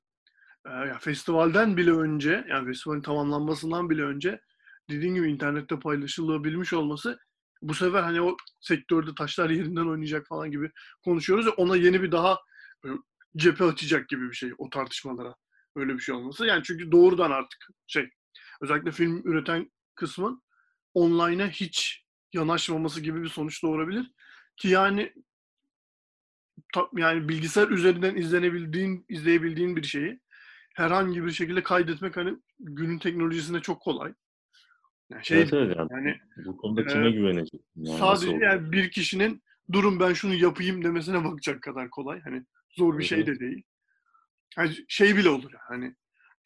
e, 0.66 0.70
ya 0.70 1.00
festivalden 1.00 1.78
bile 1.78 1.92
önce 1.92 2.46
yani 2.50 2.68
festivalin 2.68 3.02
tamamlanmasından 3.02 3.90
bile 3.90 4.04
önce 4.04 4.42
dediğim 4.90 5.16
gibi 5.16 5.32
internette 5.32 5.80
paylaşılabilmiş 5.80 6.74
olması 6.74 7.20
bu 7.62 7.74
sefer 7.74 8.04
hani 8.04 8.22
o 8.22 8.38
sektörde 8.62 9.16
taşlar 9.16 9.50
yerinden 9.50 9.86
oynayacak 9.86 10.28
falan 10.28 10.52
gibi 10.52 10.72
konuşuyoruz 11.04 11.46
ya 11.46 11.52
ona 11.52 11.76
yeni 11.76 12.02
bir 12.02 12.12
daha 12.12 12.40
e, 12.86 12.88
cephe 13.38 13.64
açacak 13.64 14.10
gibi 14.10 14.30
bir 14.30 14.36
şey 14.36 14.52
o 14.58 14.70
tartışmalara. 14.70 15.36
Öyle 15.76 15.94
bir 15.94 16.00
şey 16.00 16.16
olması. 16.16 16.46
Yani 16.46 16.64
çünkü 16.64 16.92
doğrudan 16.92 17.32
artık 17.32 17.68
şey 17.88 18.10
özellikle 18.62 18.92
film 18.92 19.22
üreten 19.26 19.72
kısmın 19.96 20.44
online'a 20.94 21.48
hiç 21.48 22.06
yanaşmaması 22.34 23.02
gibi 23.02 23.24
bir 23.24 23.30
sonuç 23.30 23.64
doğurabilir. 23.64 24.12
Ki 24.58 24.68
yani 24.68 25.14
yani 26.96 27.30
bilgisayar 27.30 27.68
üzerinden 27.68 28.16
izlenebildiğin, 28.16 29.06
izleyebildiğin 29.10 29.76
bir 29.76 29.84
şeyi 29.84 30.20
herhangi 30.76 31.26
bir 31.26 31.32
şekilde 31.32 31.64
kaydetmek 31.64 32.18
hani 32.18 32.38
günün 32.60 33.00
teknolojisinde 33.00 33.60
çok 33.60 33.82
kolay. 33.82 34.14
Yani 35.10 35.26
şey, 35.26 35.42
evet, 35.42 35.54
evet 35.54 35.78
yani, 35.78 35.92
yani 35.92 36.18
bu 36.46 36.58
konuda 36.58 36.88
kime 36.88 37.08
e, 37.08 37.12
güvenecek? 37.12 37.62
Yani 37.76 38.00
sadece 38.00 38.32
yani 38.32 38.72
bir 38.72 38.92
kişinin 38.92 39.44
durum 39.72 40.00
ben 40.00 40.14
şunu 40.14 40.34
yapayım 40.34 40.84
demesine 40.84 41.24
bakacak 41.24 41.62
kadar 41.62 41.90
kolay. 41.90 42.22
Hani 42.22 42.44
zor 42.78 43.00
bir 43.00 43.04
şey 43.04 43.28
de 43.28 43.40
değil. 43.40 43.64
Yani 44.58 44.76
şey 44.88 45.18
bile 45.18 45.30
olur 45.30 45.52
hani 45.68 45.96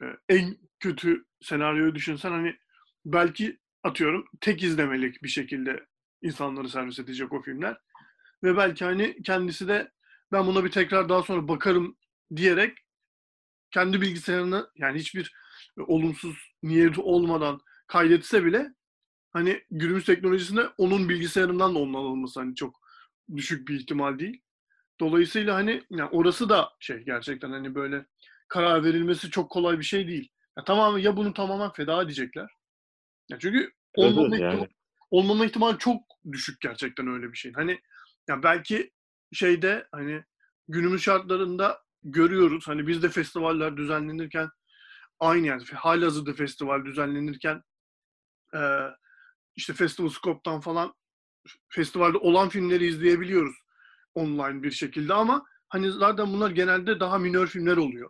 e, 0.03 0.05
en 0.29 0.57
kötü 0.79 1.25
senaryoyu 1.41 1.95
düşünsen 1.95 2.31
hani 2.31 2.55
belki 3.05 3.59
atıyorum 3.83 4.25
tek 4.41 4.63
izlemelik 4.63 5.23
bir 5.23 5.29
şekilde 5.29 5.85
insanları 6.21 6.69
servis 6.69 6.99
edecek 6.99 7.33
o 7.33 7.41
filmler. 7.41 7.77
Ve 8.43 8.57
belki 8.57 8.85
hani 8.85 9.23
kendisi 9.23 9.67
de 9.67 9.91
ben 10.31 10.47
buna 10.47 10.65
bir 10.65 10.71
tekrar 10.71 11.09
daha 11.09 11.23
sonra 11.23 11.47
bakarım 11.47 11.97
diyerek 12.35 12.77
kendi 13.71 14.01
bilgisayarını 14.01 14.69
yani 14.75 14.99
hiçbir 14.99 15.33
olumsuz 15.77 16.37
niyeti 16.63 17.01
olmadan 17.01 17.61
kaydetse 17.87 18.45
bile 18.45 18.73
hani 19.33 19.63
günümüz 19.71 20.05
teknolojisinde 20.05 20.69
onun 20.77 21.09
bilgisayarından 21.09 21.75
da 21.75 21.79
onun 21.79 21.93
alınması 21.93 22.39
hani 22.39 22.55
çok 22.55 22.81
düşük 23.35 23.67
bir 23.67 23.79
ihtimal 23.79 24.19
değil. 24.19 24.41
Dolayısıyla 24.99 25.55
hani 25.55 25.83
yani 25.89 26.09
orası 26.11 26.49
da 26.49 26.69
şey 26.79 26.97
gerçekten 26.97 27.51
hani 27.51 27.75
böyle 27.75 28.05
karar 28.47 28.83
verilmesi 28.83 29.29
çok 29.29 29.51
kolay 29.51 29.79
bir 29.79 29.83
şey 29.83 30.07
değil. 30.07 30.29
Ya 30.57 30.63
tamam 30.63 30.97
ya 30.97 31.17
bunu 31.17 31.33
tamamen 31.33 31.71
feda 31.71 32.01
edecekler. 32.01 32.49
Ya 33.29 33.39
çünkü 33.39 33.71
olmama, 33.95 34.27
evet, 34.27 34.41
yani. 34.41 34.53
ihtimal, 34.53 34.67
olmama 35.11 35.45
ihtimali 35.45 35.77
çok 35.77 36.01
düşük 36.31 36.61
gerçekten 36.61 37.07
öyle 37.07 37.31
bir 37.31 37.37
şey. 37.37 37.53
Hani 37.53 37.79
ya 38.29 38.43
belki 38.43 38.91
şeyde 39.33 39.87
hani 39.91 40.23
günümüz 40.67 41.01
şartlarında 41.01 41.79
görüyoruz. 42.03 42.67
Hani 42.67 42.87
bizde 42.87 43.09
festivaller 43.09 43.77
düzenlenirken 43.77 44.49
aynı 45.19 45.47
yani 45.47 45.63
halihazırda 45.73 46.33
festival 46.33 46.85
düzenlenirken 46.85 47.61
e, 48.53 48.59
işte 49.55 49.73
Festival 49.73 50.09
Scope'tan 50.09 50.61
falan 50.61 50.93
festivalde 51.69 52.17
olan 52.17 52.49
filmleri 52.49 52.85
izleyebiliyoruz 52.85 53.55
online 54.15 54.63
bir 54.63 54.71
şekilde 54.71 55.13
ama 55.13 55.45
hani 55.69 55.91
zaten 55.91 56.33
bunlar 56.33 56.51
genelde 56.51 56.99
daha 56.99 57.17
minör 57.17 57.47
filmler 57.47 57.77
oluyor. 57.77 58.09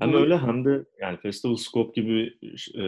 Hem 0.00 0.12
Bu... 0.12 0.16
öyle 0.16 0.38
hem 0.38 0.64
de 0.64 0.84
yani 1.00 1.16
Festival 1.16 1.56
Scope 1.56 2.00
gibi 2.00 2.38
e, 2.78 2.84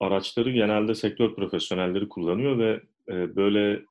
araçları 0.00 0.50
genelde 0.50 0.94
sektör 0.94 1.34
profesyonelleri 1.34 2.08
kullanıyor 2.08 2.58
ve 2.58 2.82
e, 3.08 3.36
böyle 3.36 3.84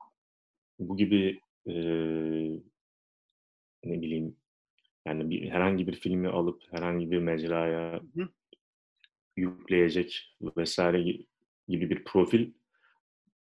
bu 0.78 0.96
gibi 0.96 1.40
e, 1.68 1.74
ne 3.84 4.02
bileyim 4.02 4.36
yani 5.06 5.30
bir, 5.30 5.50
herhangi 5.50 5.86
bir 5.86 5.94
filmi 5.94 6.28
alıp 6.28 6.62
herhangi 6.70 7.10
bir 7.10 7.18
mecraya 7.18 8.00
Hı. 8.14 8.28
yükleyecek 9.36 10.36
vesaire 10.56 11.02
gibi 11.68 11.90
bir 11.90 12.04
profil 12.04 12.52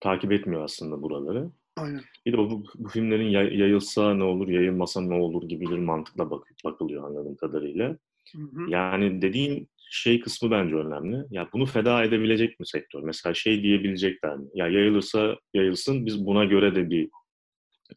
takip 0.01 0.33
etmiyor 0.33 0.65
aslında 0.65 1.03
buraları. 1.03 1.51
Aynen. 1.77 2.01
Bir 2.27 2.33
de 2.33 2.39
bu, 2.39 2.65
bu 2.75 2.89
filmlerin 2.89 3.29
yayılsa 3.59 4.15
ne 4.15 4.25
olur, 4.25 4.49
yayılmasa 4.49 5.01
ne 5.01 5.15
olur 5.15 5.49
gibi 5.49 5.67
bir 5.71 5.79
mantıkla 5.79 6.31
bak, 6.31 6.53
bakılıyor 6.65 7.05
anladığım 7.05 7.37
kadarıyla. 7.37 7.99
Hı 8.33 8.43
hı. 8.43 8.71
Yani 8.71 9.23
dediğin 9.23 9.69
şey 9.91 10.21
kısmı 10.21 10.51
bence 10.51 10.75
önemli. 10.75 11.25
Ya 11.31 11.49
bunu 11.53 11.67
feda 11.67 12.05
edebilecek 12.05 12.61
mi 12.61 12.67
sektör? 12.67 13.03
Mesela 13.03 13.35
şey 13.35 13.63
diyebilecekler 13.63 14.37
mi? 14.37 14.47
Ya 14.55 14.69
yayılırsa 14.69 15.37
yayılsın 15.55 16.07
biz 16.07 16.27
buna 16.27 16.45
göre 16.45 16.75
de 16.75 16.91
bir 16.91 17.11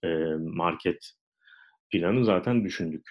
e, 0.03 0.07
market 0.39 1.11
planı 1.89 2.25
zaten 2.25 2.65
düşündük. 2.65 3.09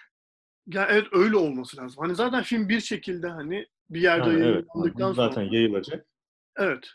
Ya 0.67 0.87
evet 0.91 1.07
öyle 1.13 1.37
olması 1.37 1.77
lazım. 1.77 2.03
Hani 2.03 2.15
zaten 2.15 2.43
film 2.43 2.69
bir 2.69 2.81
şekilde 2.81 3.29
hani 3.29 3.67
bir 3.91 4.01
yerde 4.01 4.31
yani 4.31 4.41
yayınlandıktan 4.41 5.07
evet, 5.07 5.17
zaten 5.17 5.43
yayılacak. 5.43 6.07
Evet. 6.57 6.89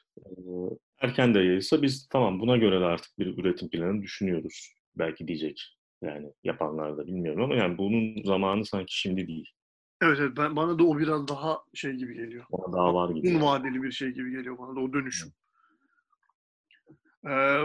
erken 1.02 1.34
de 1.34 1.40
yayılsa 1.40 1.82
biz 1.82 2.08
tamam 2.08 2.40
buna 2.40 2.58
göre 2.58 2.82
de 2.82 2.86
artık 2.86 3.20
bir 3.20 3.38
üretim 3.38 3.70
planı 3.70 4.02
düşünüyoruz. 4.02 4.74
Belki 4.96 5.28
diyecek 5.28 5.78
yani 6.02 6.34
yapanlar 6.44 6.98
da 6.98 7.08
bilmiyorum 7.08 7.44
ama 7.44 7.56
yani 7.56 7.78
bunun 7.78 8.24
zamanı 8.24 8.66
sanki 8.66 9.00
şimdi 9.00 9.28
değil. 9.28 9.50
Evet 10.02 10.18
evet 10.20 10.38
ben, 10.38 10.56
bana 10.56 10.80
da 10.80 10.84
o 10.84 10.98
biraz 10.98 11.28
daha 11.28 11.64
şey 11.74 11.92
gibi 11.92 12.14
geliyor. 12.14 12.46
Bana 12.52 12.74
daha 12.74 12.94
var 12.94 13.10
gibi. 13.10 13.28
Uzun 13.28 13.42
vadeli 13.42 13.84
bir 13.84 13.92
şey 13.92 14.10
gibi 14.10 14.32
geliyor 14.32 14.58
bana 14.58 14.76
da 14.76 14.80
o 14.80 14.94
dönüşüm. 14.94 15.30
Ee, 17.28 17.64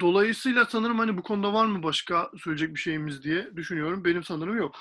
dolayısıyla 0.00 0.64
sanırım 0.64 0.98
hani 0.98 1.16
bu 1.16 1.22
konuda 1.22 1.52
var 1.52 1.66
mı 1.66 1.82
başka 1.82 2.30
söyleyecek 2.38 2.74
bir 2.74 2.80
şeyimiz 2.80 3.22
diye 3.22 3.56
düşünüyorum. 3.56 4.04
Benim 4.04 4.24
sanırım 4.24 4.56
yok. 4.56 4.76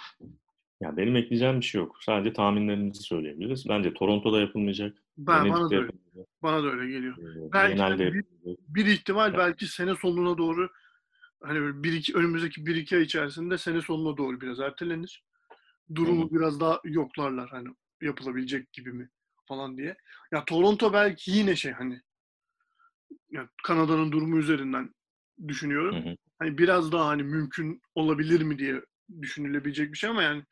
Ya 0.81 0.97
benim 0.97 1.15
ekleyeceğim 1.15 1.59
bir 1.59 1.65
şey 1.65 1.81
yok. 1.81 1.97
Sadece 2.03 2.33
tahminlerimizi 2.33 3.03
söyleyebiliriz. 3.03 3.69
Bence 3.69 3.93
Toronto'da 3.93 4.39
yapılmayacak. 4.39 4.97
Ben, 5.17 5.49
bana 5.49 5.69
da 5.69 5.75
öyle. 5.75 5.91
Bana 6.43 6.63
da 6.63 6.67
öyle 6.67 6.91
geliyor. 6.91 7.17
Ee, 7.17 7.53
belki 7.53 7.75
genelde 7.75 8.13
bir, 8.13 8.25
bir 8.67 8.85
ihtimal 8.85 9.37
belki 9.37 9.67
sene 9.67 9.95
sonuna 9.95 10.37
doğru 10.37 10.69
hani 11.43 11.83
bir 11.83 11.93
iki 11.93 12.13
önümüzdeki 12.13 12.65
bir 12.65 12.75
iki 12.75 12.95
ay 12.95 13.01
içerisinde 13.01 13.57
sene 13.57 13.81
sonuna 13.81 14.17
doğru 14.17 14.41
biraz 14.41 14.59
ertelenir. 14.59 15.23
Durumu 15.95 16.25
Hı. 16.25 16.35
biraz 16.35 16.59
daha 16.59 16.79
yoklarlar 16.83 17.49
hani 17.49 17.69
yapılabilecek 18.01 18.73
gibi 18.73 18.91
mi 18.91 19.09
falan 19.45 19.77
diye. 19.77 19.95
Ya 20.31 20.45
Toronto 20.45 20.93
belki 20.93 21.31
yine 21.31 21.55
şey 21.55 21.71
hani 21.71 22.01
ya 23.31 23.49
Kanada'nın 23.63 24.11
durumu 24.11 24.37
üzerinden 24.37 24.93
düşünüyorum. 25.47 26.05
Hı 26.05 26.09
hı. 26.09 26.15
Hani 26.39 26.57
biraz 26.57 26.91
daha 26.91 27.07
hani 27.07 27.23
mümkün 27.23 27.81
olabilir 27.95 28.41
mi 28.41 28.59
diye 28.59 28.81
düşünülebilecek 29.21 29.93
bir 29.93 29.97
şey 29.97 30.09
ama 30.09 30.23
yani 30.23 30.43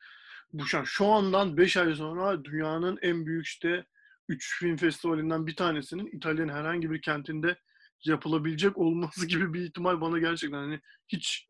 bu 0.52 0.66
şu, 0.66 0.78
an, 0.78 0.84
şu 0.84 1.06
andan 1.06 1.56
5 1.56 1.76
ay 1.76 1.94
sonra 1.94 2.44
dünyanın 2.44 2.98
en 3.02 3.26
büyük 3.26 3.46
işte 3.46 3.84
3 4.28 4.58
film 4.58 4.76
festivalinden 4.76 5.46
bir 5.46 5.56
tanesinin 5.56 6.16
İtalya'nın 6.16 6.52
herhangi 6.52 6.90
bir 6.90 7.02
kentinde 7.02 7.56
yapılabilecek 8.04 8.78
olması 8.78 9.26
gibi 9.26 9.54
bir 9.54 9.60
ihtimal 9.60 10.00
bana 10.00 10.18
gerçekten 10.18 10.58
hani 10.58 10.80
hiç 11.08 11.46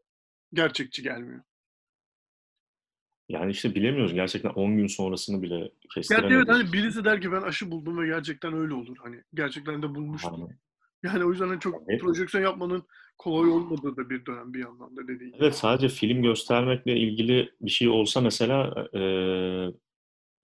gerçekçi 0.53 1.03
gelmiyor. 1.03 1.43
Yani 3.29 3.51
işte 3.51 3.75
bilemiyoruz. 3.75 4.15
Gerçekten 4.15 4.51
10 4.51 4.77
gün 4.77 4.87
sonrasını 4.87 5.43
bile 5.43 5.59
Gerçi 5.59 5.89
kestiremediğimiz 5.95 6.49
evet 6.49 6.57
hani 6.57 6.73
birisi 6.73 7.05
der 7.05 7.21
ki 7.21 7.33
ben 7.33 7.43
aşı 7.43 7.71
buldum 7.71 7.99
ve 7.99 8.07
gerçekten 8.07 8.55
öyle 8.55 8.75
olur. 8.75 8.97
Hani 9.03 9.23
gerçekten 9.35 9.83
de 9.83 9.95
bulmuştur. 9.95 10.31
Hani, 10.31 10.59
Yani 11.03 11.25
o 11.25 11.31
yüzden 11.31 11.49
hani 11.49 11.61
çok 11.61 11.83
Evet. 11.89 12.01
projeksiyon 12.01 12.45
yapmanın 12.45 12.83
kolay 13.19 13.51
olmadığı 13.51 13.97
da 13.97 14.11
bir 14.11 14.27
dönem 14.27 14.55
bir 14.55 14.59
yandan 14.59 14.97
da 14.97 15.09
dediğin 15.09 15.35
evet 15.39 15.55
sadece 15.55 15.89
film 15.89 16.23
göstermekle 16.23 16.97
ilgili 16.97 17.53
bir 17.61 17.71
şey 17.71 17.89
olsa 17.89 18.21
mesela 18.21 18.89
e, 18.95 19.01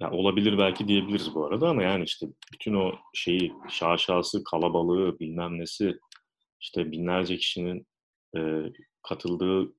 ya 0.01 0.11
olabilir 0.11 0.59
belki 0.59 0.89
diyebiliriz 0.89 1.35
bu 1.35 1.47
arada 1.47 1.69
ama 1.69 1.83
yani 1.83 2.05
işte 2.05 2.27
bütün 2.53 2.75
o 2.75 2.93
şeyi 3.15 3.53
şaşası, 3.69 4.45
kalabalığı, 4.45 5.19
bilmem 5.19 5.59
nesi 5.59 5.99
işte 6.61 6.93
binlerce 6.93 7.37
kişinin 7.37 7.87
e, 8.37 8.73
katıldığı 9.03 9.75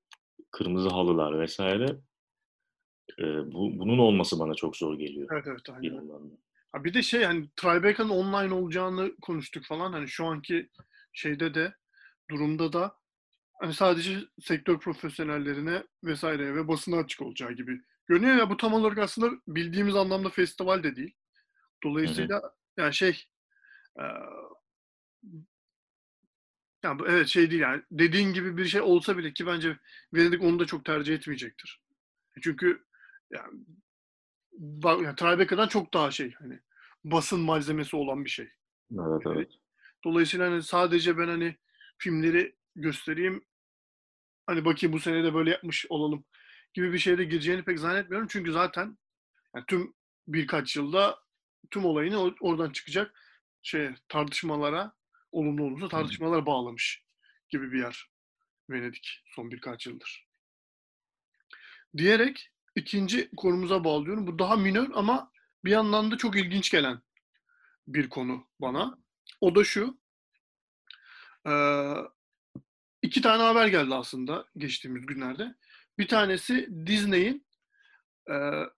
kırmızı 0.51 0.89
halılar 0.89 1.39
vesaire 1.39 1.98
e, 3.20 3.24
bu, 3.51 3.79
bunun 3.79 3.98
olması 3.98 4.39
bana 4.39 4.53
çok 4.53 4.77
zor 4.77 4.96
geliyor 4.96 5.27
Evet 5.32 5.44
evet 5.48 5.70
aynen. 5.70 6.38
Bir 6.84 6.94
de 6.94 7.01
şey 7.01 7.24
hani 7.24 7.50
Tribeca'nın 7.55 8.10
online 8.10 8.53
olacağını 8.53 9.15
konuştuk 9.22 9.65
falan. 9.65 9.94
Hani 9.94 10.08
şu 10.08 10.25
anki 10.25 10.70
şeyde 11.13 11.53
de 11.53 11.75
durumda 12.29 12.74
da 12.74 12.98
hani 13.62 13.74
sadece 13.74 14.20
sektör 14.41 14.79
profesyonellerine 14.79 15.84
vesaire 16.03 16.55
ve 16.55 16.67
basına 16.67 16.98
açık 16.98 17.22
olacağı 17.22 17.51
gibi 17.51 17.82
görünüyor 18.08 18.36
ya 18.36 18.50
bu 18.50 18.58
tam 18.58 18.74
olarak 18.74 18.98
aslında 18.98 19.32
bildiğimiz 19.48 19.96
anlamda 19.96 20.29
festival 20.29 20.84
de 20.84 20.96
değil. 20.96 21.15
Dolayısıyla 21.84 22.41
yani 22.77 22.94
şey 22.94 23.24
eee, 24.00 24.05
yani 26.84 27.01
evet 27.08 27.27
şey 27.27 27.51
değil 27.51 27.62
yani 27.62 27.84
dediğin 27.91 28.34
gibi 28.34 28.58
bir 28.58 28.65
şey 28.65 28.82
olsa 28.82 29.17
bile 29.17 29.34
ki 29.34 29.48
bence 29.48 29.77
Venedik 30.13 30.44
onu 30.44 30.60
da 30.60 30.65
çok 30.65 30.86
tercih 30.86 31.15
etmeyecektir. 31.15 31.82
Çünkü 32.44 32.86
yani, 33.32 33.65
bak- 34.58 35.01
yani 35.01 35.15
Tribeca'dan 35.15 35.67
çok 35.67 35.94
daha 35.94 36.12
şey 36.12 36.34
hani 36.34 36.60
basın 37.12 37.40
malzemesi 37.40 37.96
olan 37.96 38.26
bir 38.26 38.30
şey. 38.30 38.50
Evet 38.92 39.22
evet. 39.26 39.52
Dolayısıyla 40.04 40.52
hani 40.52 40.64
sadece 40.64 41.18
ben 41.18 41.28
hani 41.28 41.58
filmleri 41.98 42.56
göstereyim 42.76 43.46
hani 44.46 44.66
bakayım 44.66 44.94
bu 44.94 45.00
sene 45.00 45.24
de 45.24 45.34
böyle 45.34 45.50
yapmış 45.50 45.86
olalım 45.90 46.26
gibi 46.74 46.94
bir 46.94 46.98
şeye 46.98 47.18
de 47.18 47.24
gireceğini 47.24 47.64
pek 47.64 47.80
zannetmiyorum. 47.80 48.28
Çünkü 48.32 48.52
zaten 48.52 48.98
yani 49.56 49.66
tüm 49.68 49.94
birkaç 50.28 50.76
yılda 50.76 51.20
tüm 51.72 51.86
olayını 51.86 52.36
oradan 52.42 52.70
çıkacak 52.70 53.22
şey 53.62 53.90
tartışmalara 54.10 54.94
olumlu 55.32 55.64
olumsuz 55.64 55.90
tartışmalar 55.90 56.46
bağlamış 56.46 57.04
gibi 57.50 57.72
bir 57.72 57.80
yer 57.80 58.10
Venedik 58.70 59.24
son 59.26 59.52
birkaç 59.52 59.88
yıldır. 59.88 60.28
Diyerek 61.98 62.52
ikinci 62.76 63.30
konumuza 63.38 63.84
bağlıyorum. 63.84 64.28
Bu 64.28 64.40
daha 64.40 64.56
minör 64.56 64.90
ama 64.94 65.32
bir 65.66 65.72
yandan 65.72 66.12
da 66.12 66.18
çok 66.18 66.36
ilginç 66.36 66.72
gelen 66.72 67.02
bir 67.88 68.10
konu 68.10 68.48
bana. 68.62 68.98
O 69.42 69.56
da 69.56 69.64
şu. 69.64 70.00
İki 73.02 73.22
tane 73.22 73.44
haber 73.44 73.68
geldi 73.68 73.96
aslında 73.96 74.46
geçtiğimiz 74.58 75.06
günlerde. 75.06 75.56
Bir 75.98 76.08
tanesi 76.08 76.70
Disney'in 76.86 77.48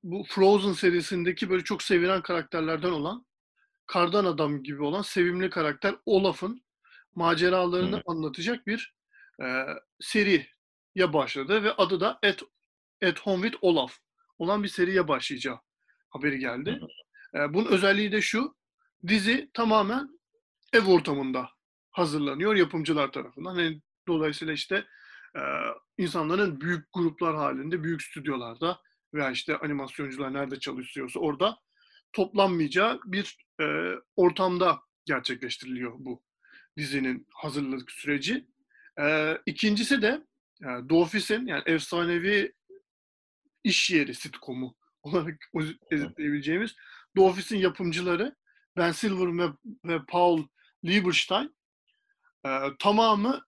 bu 0.04 0.24
Frozen 0.30 0.74
serisindeki 0.74 1.50
böyle 1.50 1.64
çok 1.64 1.84
sevilen 1.84 2.22
karakterlerden 2.22 2.92
olan 2.92 3.26
Kardan 3.86 4.26
Adam 4.26 4.64
gibi 4.64 4.84
olan 4.84 5.02
sevimli 5.02 5.50
karakter 5.50 5.96
Olaf'ın 6.06 6.64
maceralarını 7.16 7.98
Hı. 7.98 8.02
anlatacak 8.06 8.68
bir 8.68 8.96
e, 9.44 9.66
seriye 10.00 11.14
başladı 11.14 11.64
ve 11.64 11.74
adı 11.74 12.00
da 12.00 12.20
At, 12.24 12.44
At 13.04 13.20
Home 13.20 13.44
with 13.44 13.64
Olaf 13.64 13.98
olan 14.38 14.64
bir 14.64 14.68
seriye 14.68 15.08
başlayacağı 15.08 15.60
haberi 16.18 16.40
geldi. 16.40 16.80
E, 17.36 17.54
bunun 17.54 17.66
özelliği 17.66 18.12
de 18.12 18.22
şu, 18.22 18.56
dizi 19.08 19.50
tamamen 19.54 20.20
ev 20.74 20.86
ortamında 20.86 21.50
hazırlanıyor 21.92 22.56
yapımcılar 22.56 23.12
tarafından. 23.12 23.56
Hani 23.56 23.82
dolayısıyla 24.08 24.54
işte 24.54 24.86
e, 25.36 25.42
insanların 25.98 26.62
büyük 26.62 26.94
gruplar 26.94 27.36
halinde, 27.36 27.84
büyük 27.84 28.02
stüdyolarda 28.02 28.82
veya 29.14 29.32
işte 29.32 29.58
animasyoncular 29.58 30.34
nerede 30.34 30.60
çalışıyorsa 30.60 31.20
orada 31.20 31.58
toplanmayacağı 32.14 33.00
bir 33.06 33.38
e, 33.62 33.66
ortamda 34.16 34.82
gerçekleştiriliyor 35.06 35.94
bu 36.00 36.24
dizinin 36.78 37.28
hazırlık 37.34 37.92
süreci. 37.92 38.48
E, 39.00 39.38
ikincisi 39.46 40.02
de 40.02 40.24
e, 40.62 40.68
The 40.90 40.96
Office'in 40.96 41.48
yani 41.48 41.64
efsanevi 41.66 42.54
iş 43.64 43.90
yeri 43.90 44.14
sitcomu 44.14 44.76
olarak 45.04 45.50
özetleyebileceğimiz 45.92 46.76
The 47.16 47.22
Office'in 47.22 47.62
yapımcıları 47.62 48.36
Ben 48.78 48.92
Silver 48.92 49.38
ve, 49.38 49.54
ve 49.86 50.06
Paul 50.08 50.48
Lieberstein 50.86 51.56
e, 52.46 52.50
tamamı 52.80 53.42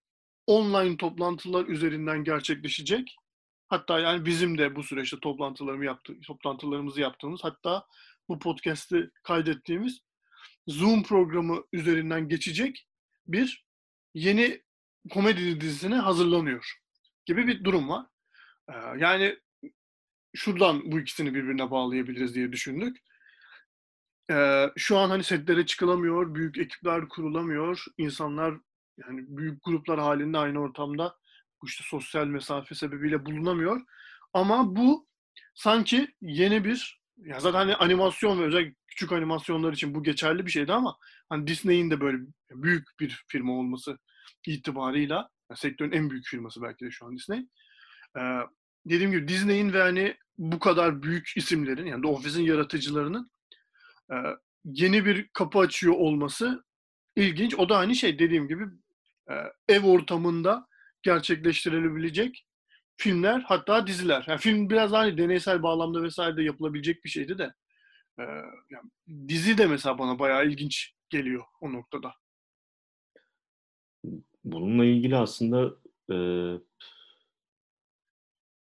online 0.47 0.97
toplantılar 0.97 1.65
üzerinden 1.65 2.23
gerçekleşecek. 2.23 3.15
Hatta 3.67 3.99
yani 3.99 4.25
bizim 4.25 4.57
de 4.57 4.75
bu 4.75 4.83
süreçte 4.83 5.19
toplantılarımı 5.19 5.85
yaptı, 5.85 6.13
toplantılarımızı 6.27 7.01
yaptığımız 7.01 7.43
hatta 7.43 7.85
bu 8.29 8.39
podcast'i 8.39 9.09
kaydettiğimiz 9.23 9.99
Zoom 10.67 11.03
programı 11.03 11.63
üzerinden 11.73 12.27
geçecek 12.27 12.87
bir 13.27 13.65
yeni 14.13 14.61
komedi 15.11 15.61
dizisine 15.61 15.95
hazırlanıyor 15.95 16.79
gibi 17.25 17.47
bir 17.47 17.63
durum 17.63 17.89
var. 17.89 18.05
Yani 18.97 19.39
şuradan 20.39 20.91
bu 20.91 20.99
ikisini 20.99 21.33
birbirine 21.33 21.71
bağlayabiliriz 21.71 22.35
diye 22.35 22.51
düşündük. 22.51 22.97
Ee, 24.31 24.65
şu 24.77 24.97
an 24.97 25.09
hani 25.09 25.23
setlere 25.23 25.65
çıkılamıyor, 25.65 26.35
büyük 26.35 26.57
ekipler 26.57 27.07
kurulamıyor, 27.07 27.83
insanlar 27.97 28.53
yani 28.97 29.25
büyük 29.27 29.63
gruplar 29.63 29.99
halinde 29.99 30.37
aynı 30.37 30.59
ortamda 30.59 31.15
işte 31.65 31.83
sosyal 31.87 32.25
mesafe 32.27 32.75
sebebiyle 32.75 33.25
bulunamıyor. 33.25 33.81
Ama 34.33 34.75
bu 34.75 35.07
sanki 35.55 36.07
yeni 36.21 36.63
bir 36.63 36.99
ya 37.17 37.39
zaten 37.39 37.59
hani 37.59 37.75
animasyon 37.75 38.39
ve 38.39 38.43
özellikle 38.43 38.75
küçük 38.87 39.11
animasyonlar 39.11 39.73
için 39.73 39.95
bu 39.95 40.03
geçerli 40.03 40.45
bir 40.45 40.51
şeydi 40.51 40.73
ama 40.73 40.97
hani 41.29 41.47
Disney'in 41.47 41.91
de 41.91 42.01
böyle 42.01 42.17
büyük 42.51 42.87
bir 42.99 43.23
firma 43.27 43.53
olması 43.53 43.97
itibarıyla 44.47 45.29
yani 45.49 45.57
sektörün 45.57 45.91
en 45.91 46.09
büyük 46.09 46.27
firması 46.27 46.61
belki 46.61 46.85
de 46.85 46.91
şu 46.91 47.05
an 47.05 47.17
Disney. 47.17 47.47
Ee, 48.17 48.21
dediğim 48.85 49.11
gibi 49.11 49.27
Disney'in 49.27 49.73
ve 49.73 49.81
hani 49.81 50.15
bu 50.37 50.59
kadar 50.59 51.03
büyük 51.03 51.33
isimlerin 51.35 51.85
yani 51.85 52.01
The 52.01 52.07
Office'in 52.07 52.45
yaratıcılarının 52.45 53.31
e, 54.11 54.15
yeni 54.65 55.05
bir 55.05 55.27
kapı 55.27 55.59
açıyor 55.59 55.93
olması 55.93 56.63
ilginç. 57.15 57.55
O 57.55 57.69
da 57.69 57.77
hani 57.77 57.95
şey 57.95 58.19
dediğim 58.19 58.47
gibi 58.47 58.63
e, 59.29 59.33
ev 59.67 59.83
ortamında 59.85 60.67
gerçekleştirilebilecek 61.01 62.45
filmler 62.97 63.39
hatta 63.39 63.87
diziler. 63.87 64.25
Yani 64.27 64.39
film 64.39 64.69
biraz 64.69 64.91
hani 64.91 65.17
deneysel 65.17 65.63
bağlamda 65.63 66.03
vesaire 66.03 66.37
de 66.37 66.43
yapılabilecek 66.43 67.03
bir 67.03 67.09
şeydi 67.09 67.37
de 67.37 67.53
e, 68.19 68.23
yani 68.69 68.89
dizi 69.27 69.57
de 69.57 69.65
mesela 69.65 69.97
bana 69.97 70.19
bayağı 70.19 70.47
ilginç 70.47 70.93
geliyor 71.09 71.43
o 71.61 71.73
noktada. 71.73 72.13
Bununla 74.43 74.85
ilgili 74.85 75.15
aslında 75.17 75.75
e, 76.11 76.17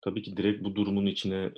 tabii 0.04 0.22
ki 0.22 0.36
direkt 0.36 0.64
bu 0.64 0.74
durumun 0.74 1.06
içine 1.06 1.52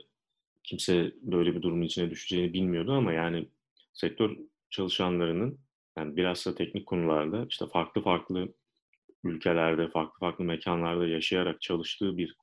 kimse 0.62 1.12
böyle 1.22 1.54
bir 1.54 1.62
durumun 1.62 1.82
içine 1.82 2.10
düşeceğini 2.10 2.52
bilmiyordu 2.52 2.92
ama 2.92 3.12
yani 3.12 3.48
sektör 3.92 4.36
çalışanlarının 4.70 5.58
yani 5.98 6.16
bilhassa 6.16 6.54
teknik 6.54 6.86
konularda 6.86 7.46
işte 7.50 7.66
farklı 7.66 8.02
farklı 8.02 8.48
ülkelerde, 9.24 9.88
farklı 9.88 10.18
farklı 10.18 10.44
mekanlarda 10.44 11.06
yaşayarak 11.06 11.60
çalıştığı 11.60 12.18
bir 12.18 12.36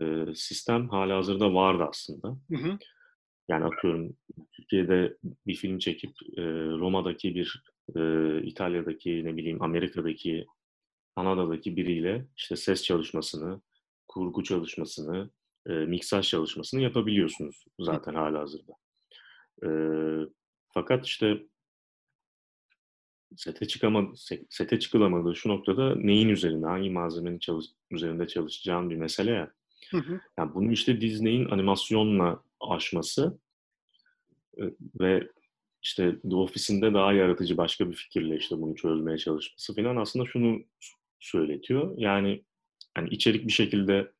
e, 0.00 0.34
sistem 0.34 0.88
hala 0.88 1.16
hazırda 1.16 1.54
vardı 1.54 1.84
aslında. 1.88 2.28
Hı 2.28 2.56
hı. 2.56 2.78
Yani 3.48 3.64
atıyorum 3.64 4.16
Türkiye'de 4.52 5.16
bir 5.46 5.54
film 5.54 5.78
çekip 5.78 6.10
e, 6.36 6.42
Roma'daki 6.78 7.34
bir 7.34 7.62
e, 7.96 8.00
İtalya'daki 8.42 9.24
ne 9.24 9.36
bileyim 9.36 9.62
Amerika'daki 9.62 10.46
Kanada'daki 11.14 11.76
biriyle 11.76 12.26
işte 12.36 12.56
ses 12.56 12.82
çalışmasını, 12.82 13.60
kurgu 14.12 14.44
çalışmasını, 14.44 15.30
e, 15.66 15.72
miksaj 15.72 16.28
çalışmasını 16.28 16.80
yapabiliyorsunuz 16.80 17.64
zaten 17.80 18.14
hala 18.14 18.40
hazırda. 18.40 18.72
E, 19.64 19.68
fakat 20.74 21.06
işte 21.06 21.42
sete 23.36 23.66
çıkamadı, 23.66 24.14
sete 24.50 24.80
çıkılamadığı 24.80 25.36
şu 25.36 25.48
noktada 25.48 25.94
neyin 25.96 26.28
üzerinde, 26.28 26.66
hangi 26.66 26.90
malzemenin 26.90 27.38
çalış, 27.38 27.66
üzerinde 27.90 28.26
çalışacağın 28.26 28.90
bir 28.90 28.96
mesele 28.96 29.30
ya. 29.30 29.52
Hı 29.90 29.96
hı. 29.96 30.20
Yani 30.38 30.54
bunu 30.54 30.72
işte 30.72 31.00
Disney'in 31.00 31.48
animasyonla 31.48 32.42
aşması 32.60 33.38
e, 34.58 34.62
ve 35.00 35.28
işte 35.82 36.20
The 36.30 36.36
Office'in 36.36 36.82
de 36.82 36.94
daha 36.94 37.12
yaratıcı 37.12 37.56
başka 37.56 37.90
bir 37.90 37.94
fikirle 37.94 38.36
işte 38.36 38.60
bunu 38.60 38.74
çözmeye 38.74 39.18
çalışması 39.18 39.74
falan 39.74 39.96
aslında 39.96 40.26
şunu 40.26 40.64
söyletiyor. 41.20 41.94
Yani 41.96 42.44
hani 42.94 43.08
içerik 43.08 43.46
bir 43.46 43.52
şekilde 43.52 44.12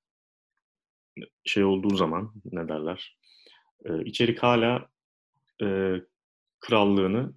şey 1.45 1.65
olduğu 1.65 1.97
zaman 1.97 2.35
ne 2.53 2.69
derler 2.69 3.19
e, 3.85 4.05
içerik 4.05 4.43
hala 4.43 4.89
e, 5.63 5.97
krallığını 6.61 7.35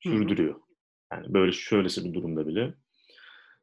sürdürüyor. 0.00 0.60
Yani 1.12 1.34
böyle 1.34 1.52
şöylesi 1.52 2.04
bir 2.04 2.14
durumda 2.14 2.46
bile 2.46 2.74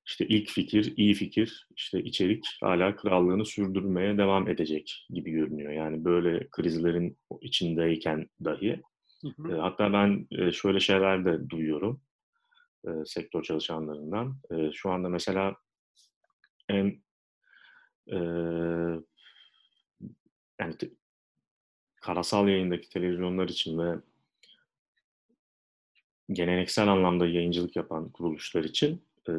işte 0.05 0.27
ilk 0.27 0.49
fikir, 0.49 0.93
iyi 0.97 1.13
fikir, 1.13 1.67
işte 1.75 2.03
içerik 2.03 2.45
hala 2.61 2.95
krallığını 2.95 3.45
sürdürmeye 3.45 4.17
devam 4.17 4.47
edecek 4.47 5.07
gibi 5.09 5.31
görünüyor. 5.31 5.71
Yani 5.71 6.05
böyle 6.05 6.47
krizlerin 6.49 7.17
içindeyken 7.41 8.29
dahi. 8.45 8.81
Hı 9.21 9.27
hı. 9.27 9.57
Hatta 9.57 9.93
ben 9.93 10.27
şöyle 10.51 10.79
şeyler 10.79 11.25
de 11.25 11.49
duyuyorum 11.49 12.01
sektör 13.05 13.43
çalışanlarından. 13.43 14.37
Şu 14.73 14.91
anda 14.91 15.09
mesela 15.09 15.55
en 16.69 17.03
e, 18.11 18.17
yani 20.59 20.77
te, 20.77 20.89
karasal 22.01 22.47
yayındaki 22.47 22.89
televizyonlar 22.89 23.49
için 23.49 23.79
ve 23.79 23.95
geleneksel 26.31 26.87
anlamda 26.87 27.27
yayıncılık 27.27 27.75
yapan 27.75 28.09
kuruluşlar 28.09 28.63
için 28.63 29.01
e, 29.29 29.31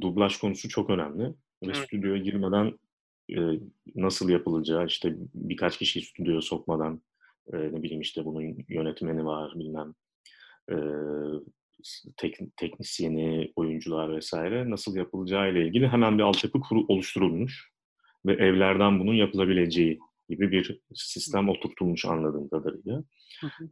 dublaj 0.00 0.36
konusu 0.36 0.68
çok 0.68 0.90
önemli. 0.90 1.24
Ve 1.62 1.66
evet. 1.66 1.76
stüdyoya 1.76 2.18
girmeden 2.18 2.78
e, 3.30 3.40
nasıl 3.94 4.28
yapılacağı, 4.28 4.86
işte 4.86 5.14
birkaç 5.34 5.78
kişiyi 5.78 6.02
stüdyoya 6.02 6.40
sokmadan, 6.40 7.02
e, 7.52 7.56
ne 7.56 7.82
bileyim 7.82 8.00
işte 8.00 8.24
bunun 8.24 8.64
yönetmeni 8.68 9.24
var, 9.24 9.52
bilmem, 9.54 9.94
e, 10.70 10.76
tek, 12.16 12.38
teknisyeni, 12.56 13.52
oyuncular 13.56 14.16
vesaire 14.16 14.70
nasıl 14.70 14.96
yapılacağı 14.96 15.52
ile 15.52 15.66
ilgili 15.66 15.88
hemen 15.88 16.18
bir 16.18 16.22
altyapı 16.22 16.60
kuru, 16.60 16.84
oluşturulmuş 16.88 17.75
ve 18.26 18.32
evlerden 18.32 19.00
bunun 19.00 19.14
yapılabileceği 19.14 19.98
gibi 20.28 20.52
bir 20.52 20.80
sistem 20.94 21.48
oturtulmuş 21.48 22.04
anladığım 22.04 22.48
kadarıyla. 22.48 23.04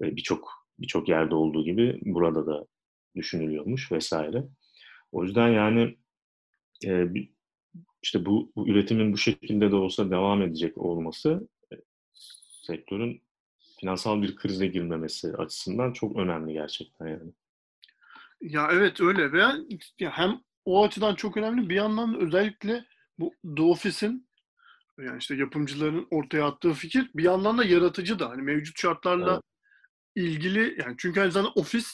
Birçok 0.00 0.64
birçok 0.78 1.08
yerde 1.08 1.34
olduğu 1.34 1.64
gibi 1.64 2.00
burada 2.02 2.46
da 2.46 2.66
düşünülüyormuş 3.16 3.92
vesaire. 3.92 4.44
O 5.12 5.24
yüzden 5.24 5.48
yani 5.48 5.96
e, 6.86 7.06
işte 8.02 8.26
bu, 8.26 8.52
bu 8.56 8.68
üretimin 8.68 9.12
bu 9.12 9.16
şekilde 9.16 9.70
de 9.70 9.76
olsa 9.76 10.10
devam 10.10 10.42
edecek 10.42 10.78
olması 10.78 11.48
e, 11.72 11.76
sektörün 12.62 13.22
finansal 13.80 14.22
bir 14.22 14.36
krize 14.36 14.66
girmemesi 14.66 15.36
açısından 15.36 15.92
çok 15.92 16.16
önemli 16.16 16.52
gerçekten 16.52 17.06
yani. 17.06 17.32
Ya 18.40 18.68
evet 18.72 19.00
öyle 19.00 19.32
ve 19.32 19.42
ya 19.98 20.10
hem 20.10 20.40
o 20.64 20.84
açıdan 20.84 21.14
çok 21.14 21.36
önemli 21.36 21.68
bir 21.68 21.74
yandan 21.74 22.14
da 22.14 22.18
özellikle 22.18 22.84
bu 23.18 23.34
The 23.56 23.62
Office'in 23.62 24.26
yani 24.98 25.18
işte 25.18 25.34
yapımcıların 25.34 26.06
ortaya 26.10 26.46
attığı 26.46 26.72
fikir 26.72 27.10
bir 27.14 27.24
yandan 27.24 27.58
da 27.58 27.64
yaratıcı 27.64 28.18
da 28.18 28.30
hani 28.30 28.42
mevcut 28.42 28.80
şartlarla 28.80 29.32
evet. 29.32 29.42
ilgili 30.14 30.76
yani 30.80 30.94
çünkü 30.98 31.20
aynı 31.20 31.32
zamanda 31.32 31.52
Office 31.54 31.86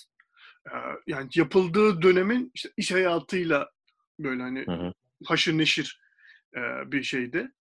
yani 1.07 1.29
yapıldığı 1.35 2.03
dönemin 2.03 2.51
işte 2.55 2.71
iş 2.77 2.93
hayatıyla 2.93 3.71
böyle 4.19 4.43
hani 4.43 4.67
hı 4.67 4.73
hı. 4.73 4.93
haşır 5.25 5.59
neşir 5.59 6.01
bir 6.87 7.03
şeydi 7.03 7.53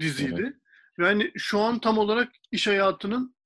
diziydi. 0.00 0.42
Hı 0.42 0.46
hı. 0.46 1.06
Yani 1.06 1.32
şu 1.36 1.60
an 1.60 1.78
tam 1.78 1.98
olarak 1.98 2.32
iş 2.52 2.66
hayatının 2.66 3.36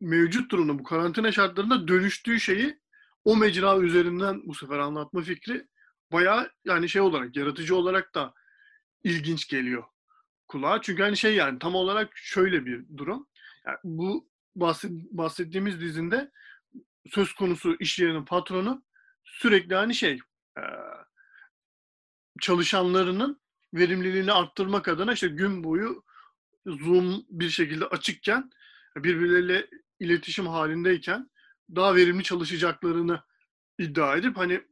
mevcut 0.00 0.50
durumda 0.50 0.78
bu 0.78 0.82
karantina 0.82 1.32
şartlarında 1.32 1.88
dönüştüğü 1.88 2.40
şeyi 2.40 2.78
o 3.24 3.36
mecra 3.36 3.78
üzerinden 3.78 4.42
bu 4.44 4.54
sefer 4.54 4.78
anlatma 4.78 5.22
fikri 5.22 5.68
bayağı 6.12 6.50
yani 6.64 6.88
şey 6.88 7.02
olarak 7.02 7.36
yaratıcı 7.36 7.76
olarak 7.76 8.14
da 8.14 8.34
ilginç 9.04 9.48
geliyor 9.48 9.84
kulağa. 10.48 10.80
Çünkü 10.82 11.02
hani 11.02 11.16
şey 11.16 11.34
yani 11.34 11.58
tam 11.58 11.74
olarak 11.74 12.12
şöyle 12.14 12.66
bir 12.66 12.84
durum. 12.96 13.26
Yani 13.66 13.78
bu 13.84 14.28
bahsettiğimiz 15.12 15.80
dizinde 15.80 16.30
söz 17.10 17.32
konusu 17.32 17.76
iş 17.80 17.98
yerinin 17.98 18.24
patronu 18.24 18.82
sürekli 19.24 19.74
hani 19.74 19.94
şey 19.94 20.18
çalışanlarının 22.40 23.40
verimliliğini 23.74 24.32
arttırmak 24.32 24.88
adına 24.88 25.12
işte 25.12 25.28
gün 25.28 25.64
boyu 25.64 26.04
Zoom 26.66 27.24
bir 27.30 27.50
şekilde 27.50 27.86
açıkken 27.86 28.50
birbirleriyle 28.96 29.68
iletişim 30.00 30.46
halindeyken 30.46 31.30
daha 31.74 31.96
verimli 31.96 32.22
çalışacaklarını 32.22 33.22
iddia 33.78 34.16
edip 34.16 34.36
hani 34.36 34.64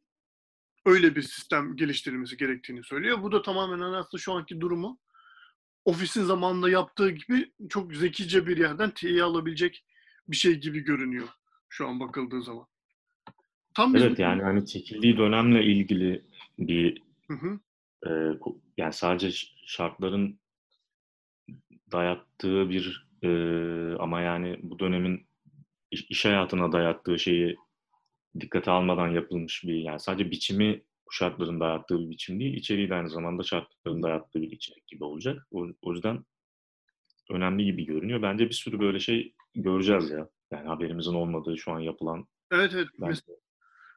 öyle 0.86 1.16
bir 1.16 1.22
sistem 1.22 1.76
geliştirilmesi 1.76 2.36
gerektiğini 2.36 2.84
söylüyor. 2.84 3.22
Bu 3.22 3.32
da 3.32 3.42
tamamen 3.42 3.80
hani 3.80 3.96
aslında 3.96 4.20
şu 4.20 4.32
anki 4.32 4.60
durumu 4.60 4.98
ofisin 5.84 6.24
zamanında 6.24 6.70
yaptığı 6.70 7.10
gibi 7.10 7.52
çok 7.68 7.94
zekice 7.94 8.46
bir 8.46 8.56
yerden 8.56 8.90
tiye 8.90 9.22
alabilecek 9.22 9.84
bir 10.28 10.36
şey 10.36 10.54
gibi 10.54 10.80
görünüyor 10.80 11.28
şu 11.68 11.88
an 11.88 12.00
bakıldığı 12.00 12.42
zaman. 12.42 12.66
Tam 13.74 13.96
evet 13.96 14.18
bu... 14.18 14.22
yani 14.22 14.42
hani 14.42 14.66
çekildiği 14.66 15.18
dönemle 15.18 15.64
ilgili 15.64 16.24
bir 16.58 17.02
hı 17.28 17.34
hı. 17.34 17.60
E, 18.06 18.10
yani 18.76 18.92
sadece 18.92 19.30
şartların 19.66 20.38
dayattığı 21.92 22.70
bir 22.70 23.08
e, 23.22 23.28
ama 23.98 24.20
yani 24.20 24.60
bu 24.62 24.78
dönemin 24.78 25.26
iş, 25.90 26.10
iş 26.10 26.24
hayatına 26.24 26.72
dayattığı 26.72 27.18
şeyi 27.18 27.56
dikkate 28.40 28.70
almadan 28.70 29.08
yapılmış 29.08 29.64
bir 29.64 29.74
yani 29.74 30.00
sadece 30.00 30.30
biçimi 30.30 30.82
şartların 31.12 31.60
dayattığı 31.60 32.00
bir 32.00 32.10
biçim 32.10 32.40
değil, 32.40 32.54
içeriği 32.54 32.90
de 32.90 32.94
aynı 32.94 33.10
zamanda 33.10 33.42
şartların 33.42 34.02
dayattığı 34.02 34.42
bir 34.42 34.50
içerik 34.50 34.86
gibi 34.86 35.04
olacak. 35.04 35.46
O, 35.50 35.66
o 35.82 35.92
yüzden 35.92 36.24
önemli 37.30 37.64
gibi 37.64 37.86
görünüyor. 37.86 38.22
Bence 38.22 38.48
bir 38.48 38.54
sürü 38.54 38.80
böyle 38.80 39.00
şey 39.00 39.34
göreceğiz 39.54 40.10
ya. 40.10 40.28
Yani 40.50 40.68
haberimizin 40.68 41.14
olmadığı 41.14 41.58
şu 41.58 41.72
an 41.72 41.80
yapılan. 41.80 42.26
Evet 42.52 42.70
evet. 42.74 42.88
Bence, 43.00 43.20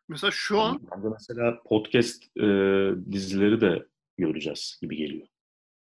mesela 0.08 0.32
şu 0.32 0.60
an. 0.60 0.82
Bence 0.96 1.08
mesela 1.12 1.64
podcast 1.66 2.38
e, 2.38 2.46
dizileri 3.12 3.62
de 3.62 3.88
göreceğiz 4.18 4.78
gibi 4.82 4.96
geliyor. 4.96 5.28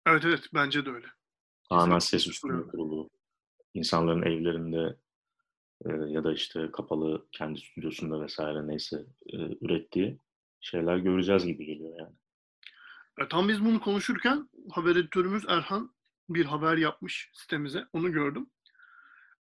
Evet 0.08 0.26
evet 0.26 0.44
bence 0.54 0.86
de 0.86 0.90
öyle. 0.90 1.08
Ana 1.70 2.00
ses 2.00 2.28
üstüne 2.28 2.62
kurulu. 2.62 3.10
İnsanların 3.74 4.22
evlerinde 4.22 4.96
e, 5.86 5.90
ya 5.92 6.24
da 6.24 6.34
işte 6.34 6.70
kapalı 6.74 7.28
kendi 7.32 7.60
stüdyosunda 7.60 8.22
vesaire 8.22 8.68
neyse 8.68 9.06
e, 9.34 9.38
ürettiği 9.38 10.18
şeyler 10.62 10.98
göreceğiz 10.98 11.46
gibi 11.46 11.66
geliyor 11.66 12.00
yani. 12.00 12.16
E, 13.20 13.28
tam 13.28 13.50
biz 13.50 13.66
bunu 13.66 13.82
konuşurken 13.82 14.50
haber 14.72 14.92
editörümüz 14.92 15.46
Erhan 15.48 15.96
bir 16.30 16.46
haber 16.46 16.78
yapmış 16.78 17.30
sitemize. 17.34 17.86
Onu 17.94 18.12
gördüm. 18.12 18.50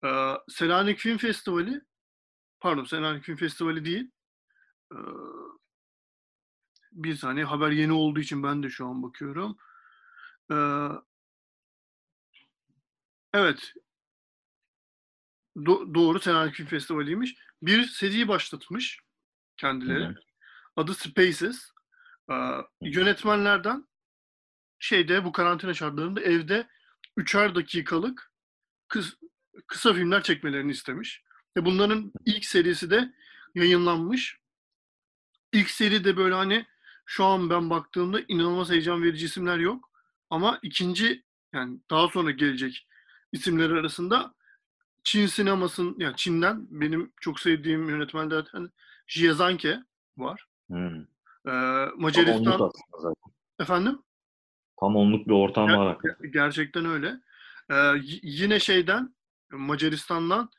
Ee, 0.06 0.34
Selanik 0.48 1.00
Film 1.00 1.18
Festivali 1.18 1.82
pardon 2.60 2.84
Selanik 2.84 3.24
Film 3.24 3.38
Festivali 3.38 3.86
değil. 3.86 4.12
Ee, 4.94 4.98
bir 6.92 7.16
saniye 7.16 7.46
haber 7.46 7.72
yeni 7.72 7.92
olduğu 7.92 8.20
için 8.20 8.44
ben 8.44 8.64
de 8.64 8.70
şu 8.70 8.88
an 8.88 9.04
bakıyorum. 9.04 9.58
Ee, 10.52 10.56
evet. 13.34 13.74
Do- 15.56 15.94
doğru 15.96 16.20
Selanik 16.20 16.56
Film 16.56 16.68
Festivali'ymiş. 16.68 17.36
Bir 17.62 17.84
seri 17.84 18.28
başlatmış 18.28 19.00
kendileri. 19.58 20.04
Hı-hı. 20.04 20.25
Adı 20.76 20.94
Spaces. 20.94 21.72
Ee, 22.32 22.36
yönetmenlerden 22.82 23.86
şeyde 24.80 25.26
bu 25.26 25.32
karantina 25.32 25.74
şartlarında 25.74 26.22
evde 26.22 26.68
üçer 27.18 27.56
dakikalık 27.56 28.32
kız, 28.88 29.18
kısa 29.68 29.94
filmler 29.94 30.24
çekmelerini 30.24 30.72
istemiş. 30.72 31.24
Ve 31.58 31.66
bunların 31.66 32.12
ilk 32.26 32.46
serisi 32.46 32.90
de 32.90 33.14
yayınlanmış. 33.56 34.38
İlk 35.54 35.70
seri 35.70 36.04
de 36.04 36.18
böyle 36.18 36.36
hani 36.36 36.66
şu 37.06 37.26
an 37.26 37.50
ben 37.50 37.70
baktığımda 37.70 38.22
inanılmaz 38.28 38.70
heyecan 38.70 39.04
verici 39.04 39.26
isimler 39.26 39.58
yok. 39.58 39.92
Ama 40.30 40.60
ikinci 40.64 41.24
yani 41.54 41.80
daha 41.90 42.08
sonra 42.08 42.32
gelecek 42.32 42.88
isimler 43.32 43.70
arasında 43.70 44.34
Çin 45.04 45.28
sinemasının 45.28 45.96
yani 46.00 46.16
Çin'den 46.16 46.68
benim 46.70 47.14
çok 47.22 47.40
sevdiğim 47.40 47.90
yönetmenlerden 47.90 48.70
Jie 49.08 49.34
Zanke 49.34 49.80
var. 50.18 50.46
Hmm. 50.70 51.02
Ee, 51.48 51.86
Macaristan 51.96 52.72
efendim 53.60 54.00
tam 54.80 54.96
onluk 54.96 55.28
bir 55.28 55.34
ortam 55.34 55.70
Ger- 55.70 55.78
var. 55.78 55.98
Gerçekten 56.34 56.86
öyle. 56.86 57.14
Ee, 57.72 57.76
yine 58.24 58.60
şeyden 58.60 59.16
Macaristan'dan 59.52 60.50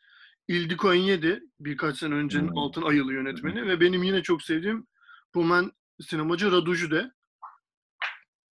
Ildiko 0.48 0.94
Enyedi 0.94 1.42
birkaç 1.60 1.98
sene 1.98 2.14
öncenin 2.14 2.48
hmm. 2.48 2.58
Altın 2.58 2.82
Ayılı 2.82 3.12
yönetmeni 3.12 3.60
hmm. 3.60 3.68
ve 3.68 3.80
benim 3.80 4.02
yine 4.02 4.22
çok 4.22 4.42
sevdiğim 4.42 4.86
Rumen 5.36 5.72
sinemacı 6.00 6.52
Raduju 6.52 6.90
de. 6.90 7.10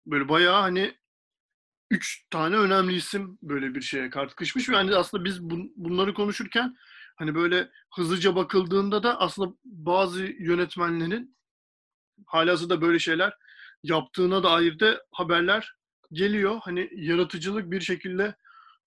Böyle 0.05 0.29
bayağı 0.29 0.61
hani 0.61 0.97
üç 1.91 2.25
tane 2.29 2.55
önemli 2.55 2.95
isim 2.95 3.37
böyle 3.41 3.75
bir 3.75 3.81
şeye 3.81 4.09
kalkışmış 4.09 4.69
ve 4.69 4.75
hani 4.75 4.95
aslında 4.95 5.25
biz 5.25 5.43
bun, 5.43 5.73
bunları 5.75 6.13
konuşurken 6.13 6.75
hani 7.15 7.35
böyle 7.35 7.69
hızlıca 7.95 8.35
bakıldığında 8.35 9.03
da 9.03 9.19
aslında 9.19 9.55
bazı 9.63 10.23
yönetmenlerin 10.23 11.37
halihazırda 12.25 12.81
böyle 12.81 12.99
şeyler 12.99 13.33
yaptığına 13.83 14.43
dair 14.43 14.79
de 14.79 15.01
haberler 15.11 15.75
geliyor. 16.11 16.59
Hani 16.61 16.89
yaratıcılık 16.95 17.71
bir 17.71 17.81
şekilde 17.81 18.35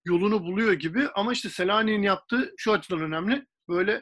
yolunu 0.04 0.42
buluyor 0.42 0.72
gibi 0.72 1.08
ama 1.14 1.32
işte 1.32 1.48
Selanik'in 1.48 2.02
yaptığı 2.02 2.54
şu 2.56 2.72
açıdan 2.72 3.00
önemli. 3.00 3.46
Böyle 3.68 3.92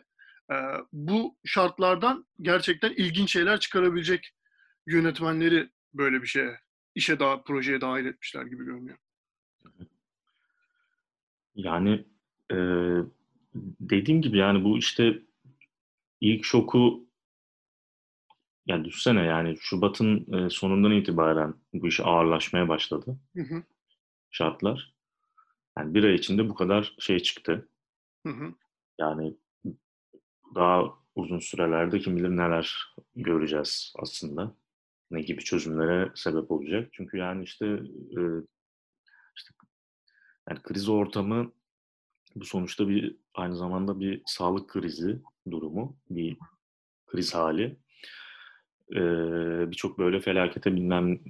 e, 0.51 0.57
bu 0.93 1.37
şartlardan 1.45 2.27
gerçekten 2.41 2.93
ilginç 2.93 3.33
şeyler 3.33 3.61
çıkarabilecek 3.61 4.31
yönetmenleri 4.87 5.71
böyle 5.95 6.23
bir 6.23 6.27
şeye, 6.27 6.61
işe 6.95 7.21
daha 7.21 7.43
projeye 7.43 7.81
dahil 7.81 8.07
etmişler 8.07 8.43
gibi 8.43 8.65
görünüyor. 8.65 8.99
Yani 11.55 12.05
e, 12.53 12.57
dediğim 13.81 14.23
gibi 14.23 14.39
yani 14.39 14.65
bu 14.65 14.79
işte 14.79 15.19
ilk 16.21 16.45
şoku 16.45 17.04
yani 18.67 18.85
düşsene 18.85 19.23
yani 19.23 19.57
Şubat'ın 19.61 20.33
e, 20.33 20.51
sonundan 20.51 20.93
itibaren 20.93 21.55
bu 21.73 21.89
iş 21.89 22.01
ağırlaşmaya 22.01 22.69
başladı. 22.69 23.17
Hı 23.37 23.43
hı. 23.43 23.63
Şartlar. 24.31 24.95
Yani 25.79 25.95
bir 25.95 26.05
ay 26.05 26.15
içinde 26.15 26.49
bu 26.49 26.55
kadar 26.55 26.95
şey 26.99 27.19
çıktı. 27.19 27.69
Hı 28.27 28.33
hı. 28.33 28.55
Yani 28.99 29.37
daha 30.55 30.85
uzun 31.15 31.39
sürelerde 31.39 31.99
kim 31.99 32.17
bilir 32.17 32.29
neler 32.29 32.95
göreceğiz 33.17 33.93
aslında. 33.99 34.55
Ne 35.11 35.23
gibi 35.23 35.45
çözümlere 35.45 36.13
sebep 36.15 36.51
olacak. 36.51 36.89
Çünkü 36.93 37.17
yani 37.17 37.45
işte, 37.45 37.67
e, 38.17 38.21
işte 39.37 39.55
yani 40.49 40.63
kriz 40.63 40.89
ortamı 40.89 41.53
bu 42.37 42.45
sonuçta 42.45 42.89
bir 42.89 43.17
aynı 43.35 43.57
zamanda 43.57 44.01
bir 44.01 44.23
sağlık 44.27 44.71
krizi 44.71 45.23
durumu, 45.51 45.97
bir 46.11 46.37
kriz 47.07 47.35
hali. 47.35 47.77
Ee, 48.95 49.71
Birçok 49.71 49.99
böyle 49.99 50.21
felakete 50.21 50.77
bilmem 50.77 51.21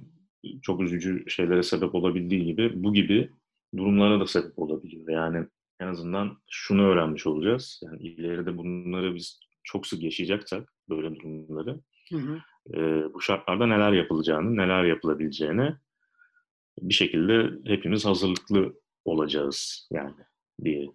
çok 0.61 0.81
üzücü 0.81 1.29
şeylere 1.29 1.63
sebep 1.63 1.95
olabildiği 1.95 2.45
gibi 2.45 2.83
bu 2.83 2.93
gibi 2.93 3.29
durumlara 3.77 4.19
da 4.19 4.27
sebep 4.27 4.59
olabiliyor. 4.59 5.09
Yani 5.09 5.47
en 5.79 5.87
azından 5.87 6.37
şunu 6.49 6.87
öğrenmiş 6.87 7.27
olacağız. 7.27 7.81
Yani 7.83 8.01
ileride 8.01 8.57
bunları 8.57 9.15
biz 9.15 9.39
çok 9.63 9.87
sık 9.87 10.03
yaşayacaksak 10.03 10.73
böyle 10.89 11.15
durumları 11.15 11.79
Hı 12.09 12.17
hı. 12.17 12.41
e, 12.73 13.13
bu 13.13 13.21
şartlarda 13.21 13.67
neler 13.67 13.91
yapılacağını, 13.91 14.57
neler 14.57 14.83
yapılabileceğine 14.83 15.77
bir 16.81 16.93
şekilde 16.93 17.51
hepimiz 17.71 18.05
hazırlıklı 18.05 18.73
olacağız 19.05 19.87
yani 19.91 20.15
diye 20.63 20.87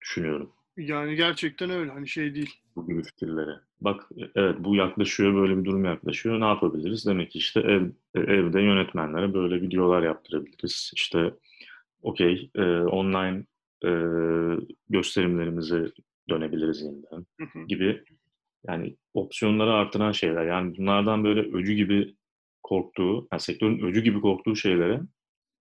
düşünüyorum. 0.00 0.52
Yani 0.76 1.16
gerçekten 1.16 1.70
öyle. 1.70 1.90
Hani 1.90 2.08
şey 2.08 2.34
değil. 2.34 2.54
Bu 2.76 2.86
gibi 2.86 3.02
fikirlere. 3.02 3.60
Bak 3.80 4.08
evet 4.34 4.56
bu 4.58 4.76
yaklaşıyor, 4.76 5.34
böyle 5.34 5.58
bir 5.58 5.64
durum 5.64 5.84
yaklaşıyor. 5.84 6.40
Ne 6.40 6.44
yapabiliriz? 6.44 7.06
Demek 7.06 7.30
ki 7.30 7.38
işte 7.38 7.60
ev, 7.60 7.90
evde 8.14 8.60
yönetmenlere 8.60 9.34
böyle 9.34 9.62
videolar 9.62 10.02
yaptırabiliriz. 10.02 10.90
İşte 10.94 11.34
okey 12.02 12.50
e, 12.54 12.62
online 12.78 13.46
e, 13.84 13.90
gösterimlerimize 14.88 15.92
dönebiliriz 16.28 16.82
yeniden 16.82 17.26
Hı 17.40 17.44
hı. 17.52 17.66
gibi 17.66 18.04
yani 18.68 18.96
opsiyonları 19.14 19.72
artıran 19.72 20.12
şeyler. 20.12 20.46
Yani 20.46 20.76
bunlardan 20.78 21.24
böyle 21.24 21.40
öcü 21.40 21.72
gibi 21.72 22.14
korktuğu, 22.62 23.28
yani 23.32 23.40
sektörün 23.40 23.86
öcü 23.86 24.00
gibi 24.02 24.20
korktuğu 24.20 24.56
şeylere 24.56 25.00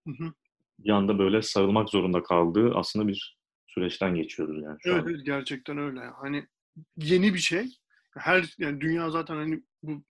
Hı 0.07 0.11
hı. 0.17 0.33
bir 0.79 0.89
anda 0.89 1.19
böyle 1.19 1.41
sarılmak 1.41 1.89
zorunda 1.89 2.23
kaldığı 2.23 2.75
aslında 2.75 3.07
bir 3.07 3.37
süreçten 3.67 4.15
geçiyoruz 4.15 4.63
yani 4.63 4.77
şu 4.79 4.89
Evet, 4.89 5.03
an. 5.03 5.09
evet 5.09 5.25
gerçekten 5.25 5.77
öyle. 5.77 5.99
Hani 5.99 6.47
yeni 6.97 7.33
bir 7.33 7.39
şey. 7.39 7.77
Her 8.17 8.55
yani 8.57 8.81
dünya 8.81 9.09
zaten 9.09 9.35
hani 9.35 9.63
bu 9.83 10.03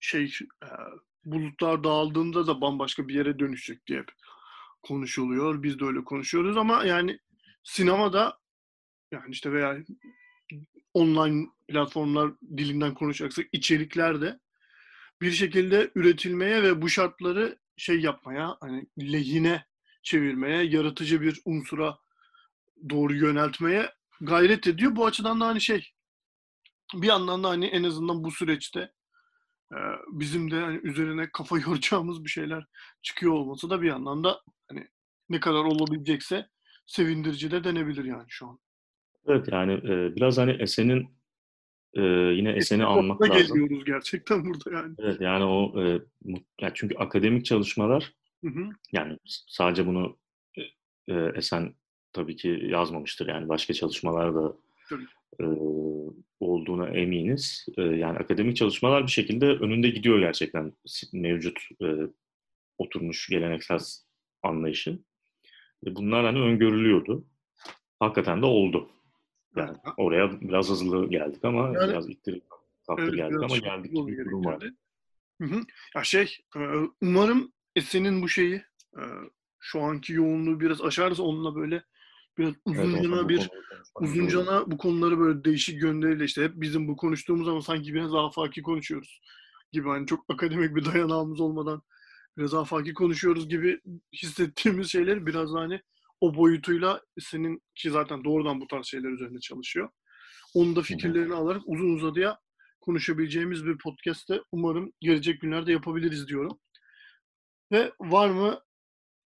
şey 0.00 0.24
e, 0.62 0.68
bulutlar 1.24 1.84
dağıldığında 1.84 2.46
da 2.46 2.60
bambaşka 2.60 3.08
bir 3.08 3.14
yere 3.14 3.38
dönüşecek 3.38 3.86
diye 3.86 3.98
hep 3.98 4.08
konuşuluyor. 4.82 5.62
Biz 5.62 5.80
de 5.80 5.84
öyle 5.84 6.04
konuşuyoruz 6.04 6.56
ama 6.56 6.84
yani 6.84 7.18
sinemada 7.62 8.38
yani 9.12 9.30
işte 9.30 9.52
veya 9.52 9.78
online 10.94 11.46
platformlar 11.68 12.32
dilinden 12.56 12.94
konuşacaksak 12.94 13.46
içerikler 13.52 14.20
de 14.20 14.40
bir 15.20 15.30
şekilde 15.30 15.90
üretilmeye 15.94 16.62
ve 16.62 16.82
bu 16.82 16.88
şartları 16.88 17.58
şey 17.76 18.00
yapmaya 18.00 18.56
hani 18.60 18.86
lehine 18.98 19.66
çevirmeye, 20.02 20.62
yaratıcı 20.62 21.20
bir 21.20 21.40
unsura 21.44 21.98
doğru 22.90 23.14
yöneltmeye 23.14 23.92
gayret 24.20 24.66
ediyor. 24.66 24.96
Bu 24.96 25.06
açıdan 25.06 25.40
da 25.40 25.46
hani 25.46 25.60
şey 25.60 25.92
bir 26.94 27.06
yandan 27.06 27.44
da 27.44 27.48
hani 27.48 27.66
en 27.66 27.84
azından 27.84 28.24
bu 28.24 28.30
süreçte 28.30 28.92
e, 29.72 29.78
bizim 30.12 30.50
de 30.50 30.60
hani 30.60 30.80
üzerine 30.82 31.30
kafa 31.32 31.58
yoracağımız 31.66 32.24
bir 32.24 32.30
şeyler 32.30 32.64
çıkıyor 33.02 33.32
olması 33.32 33.70
da 33.70 33.82
bir 33.82 33.88
yandan 33.88 34.24
da 34.24 34.40
hani 34.68 34.88
ne 35.28 35.40
kadar 35.40 35.64
olabilecekse 35.64 36.48
sevindirici 36.86 37.50
de 37.50 37.64
denebilir 37.64 38.04
yani 38.04 38.26
şu 38.28 38.46
an. 38.46 38.58
Evet 39.26 39.48
yani 39.52 39.72
e, 39.72 40.16
biraz 40.16 40.38
hani 40.38 40.50
Esen'in 40.50 41.16
e, 41.94 42.02
yine 42.36 42.50
Esen'i 42.50 42.82
Noktada 42.82 42.98
anmak 42.98 43.22
lazım. 43.22 43.36
geliyoruz 43.36 43.84
gerçekten 43.84 44.44
burada 44.44 44.76
yani. 44.76 44.94
Evet 44.98 45.20
yani 45.20 45.44
o 45.44 45.82
e, 45.82 46.00
yani 46.60 46.72
çünkü 46.74 46.96
akademik 46.96 47.44
çalışmalar 47.44 48.12
Hı 48.44 48.50
hı. 48.50 48.68
yani 48.92 49.18
sadece 49.26 49.86
bunu 49.86 50.18
e, 50.58 50.62
e, 51.14 51.32
Esen 51.34 51.74
tabii 52.12 52.36
ki 52.36 52.60
yazmamıştır 52.62 53.28
yani 53.28 53.48
başka 53.48 53.74
çalışmalar 53.74 54.34
da 54.34 54.56
Tabii. 54.88 55.06
E, 55.40 55.44
olduğuna 56.40 56.88
eminiz. 56.88 57.66
E, 57.76 57.82
yani 57.82 58.18
akademik 58.18 58.56
çalışmalar 58.56 59.06
bir 59.06 59.10
şekilde 59.12 59.46
önünde 59.46 59.88
gidiyor 59.88 60.18
gerçekten 60.18 60.72
mevcut 61.12 61.58
e, 61.82 61.86
oturmuş 62.78 63.28
geleneksel 63.28 63.80
anlayışın. 64.42 65.04
E, 65.86 65.96
bunlar 65.96 66.24
hani 66.24 66.38
öngörülüyordu. 66.40 67.24
Hakikaten 68.00 68.42
de 68.42 68.46
oldu. 68.46 68.90
Yani 69.56 69.70
Evet. 69.70 69.94
oraya 69.96 70.40
biraz 70.40 70.70
hızlı 70.70 71.10
geldik 71.10 71.44
ama 71.44 71.72
Yani- 71.74 71.90
biraz 71.90 72.10
ittirip 72.10 72.44
kalktı 72.86 73.16
geldik 73.16 73.42
ama 73.42 73.56
geldik 73.56 73.92
gibi 73.92 74.06
bir 74.18 74.24
durum 74.24 74.44
var. 74.44 74.62
Hı 75.40 75.44
hı. 75.44 75.60
Ya 75.96 76.04
şey, 76.04 76.36
e, 76.56 76.60
umarım 77.02 77.52
Esen'in 77.76 78.22
bu 78.22 78.28
şeyi 78.28 78.54
e, 78.96 79.02
şu 79.60 79.80
anki 79.80 80.12
yoğunluğu 80.12 80.60
biraz 80.60 80.82
aşarsa 80.82 81.22
onunla 81.22 81.54
böyle 81.54 81.82
biraz 82.38 82.54
Evet, 82.66 82.84
uzuncana 82.84 83.24
bu 83.24 83.28
bir 83.28 83.48
uzuncana 84.00 84.70
bu 84.70 84.78
konuları 84.78 85.18
böyle 85.18 85.44
değişik 85.44 85.82
yönleriyle 85.82 86.24
işte 86.24 86.44
hep 86.44 86.52
bizim 86.54 86.88
bu 86.88 86.96
konuştuğumuz 86.96 87.48
ama 87.48 87.62
sanki 87.62 87.94
biraz 87.94 88.14
afaki 88.14 88.62
konuşuyoruz 88.62 89.20
gibi 89.72 89.88
hani 89.88 90.06
çok 90.06 90.24
akademik 90.28 90.76
bir 90.76 90.84
dayanağımız 90.84 91.40
olmadan 91.40 91.82
biraz 92.36 92.54
afaki 92.54 92.94
konuşuyoruz 92.94 93.48
gibi 93.48 93.80
hissettiğimiz 94.12 94.92
şeyleri 94.92 95.26
biraz 95.26 95.50
hani 95.50 95.80
o 96.20 96.34
boyutuyla 96.34 97.00
senin 97.20 97.62
ki 97.74 97.90
zaten 97.90 98.24
doğrudan 98.24 98.60
bu 98.60 98.66
tarz 98.66 98.86
şeyler 98.86 99.08
üzerinde 99.08 99.40
çalışıyor. 99.40 99.88
Onun 100.54 100.76
da 100.76 100.82
fikirlerini 100.82 101.34
alarak 101.34 101.62
uzun 101.66 101.94
uzadıya 101.94 102.38
konuşabileceğimiz 102.80 103.66
bir 103.66 103.78
podcast'te 103.78 104.40
umarım 104.52 104.92
gelecek 105.00 105.40
günlerde 105.40 105.72
yapabiliriz 105.72 106.28
diyorum. 106.28 106.58
Ve 107.72 107.92
var 108.00 108.30
mı 108.30 108.60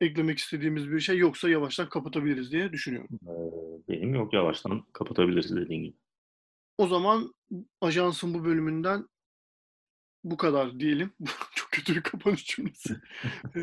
eklemek 0.01 0.39
istediğimiz 0.39 0.91
bir 0.91 1.01
şey 1.01 1.19
yoksa 1.19 1.49
yavaştan 1.49 1.89
kapatabiliriz 1.89 2.53
diye 2.53 2.73
düşünüyorum. 2.73 3.19
Ee, 3.23 3.89
Benim 3.89 4.15
yok 4.15 4.33
yavaştan 4.33 4.85
kapatabiliriz 4.93 5.57
dediğin 5.57 5.85
gibi. 5.85 5.97
O 6.79 6.87
zaman 6.87 7.35
ajansın 7.81 8.35
bu 8.35 8.45
bölümünden 8.45 9.09
bu 10.25 10.37
kadar 10.37 10.81
diyelim. 10.81 11.13
Çok 11.55 11.71
kötü 11.71 11.95
bir 11.97 12.03
kapanış 12.03 12.47
cümlesi. 12.47 12.97
Ee, 13.57 13.61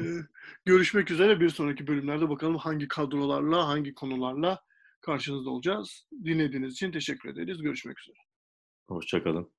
görüşmek 0.66 1.12
üzere 1.12 1.40
bir 1.40 1.50
sonraki 1.50 1.88
bölümlerde 1.88 2.30
bakalım 2.30 2.58
hangi 2.58 2.88
kadrolarla, 2.88 3.68
hangi 3.68 3.94
konularla 3.94 4.64
karşınızda 5.02 5.50
olacağız. 5.50 6.08
Dinlediğiniz 6.26 6.74
için 6.74 6.92
teşekkür 6.92 7.30
ederiz. 7.30 7.62
Görüşmek 7.62 8.00
üzere. 8.00 8.18
Hoşçakalın. 8.88 9.52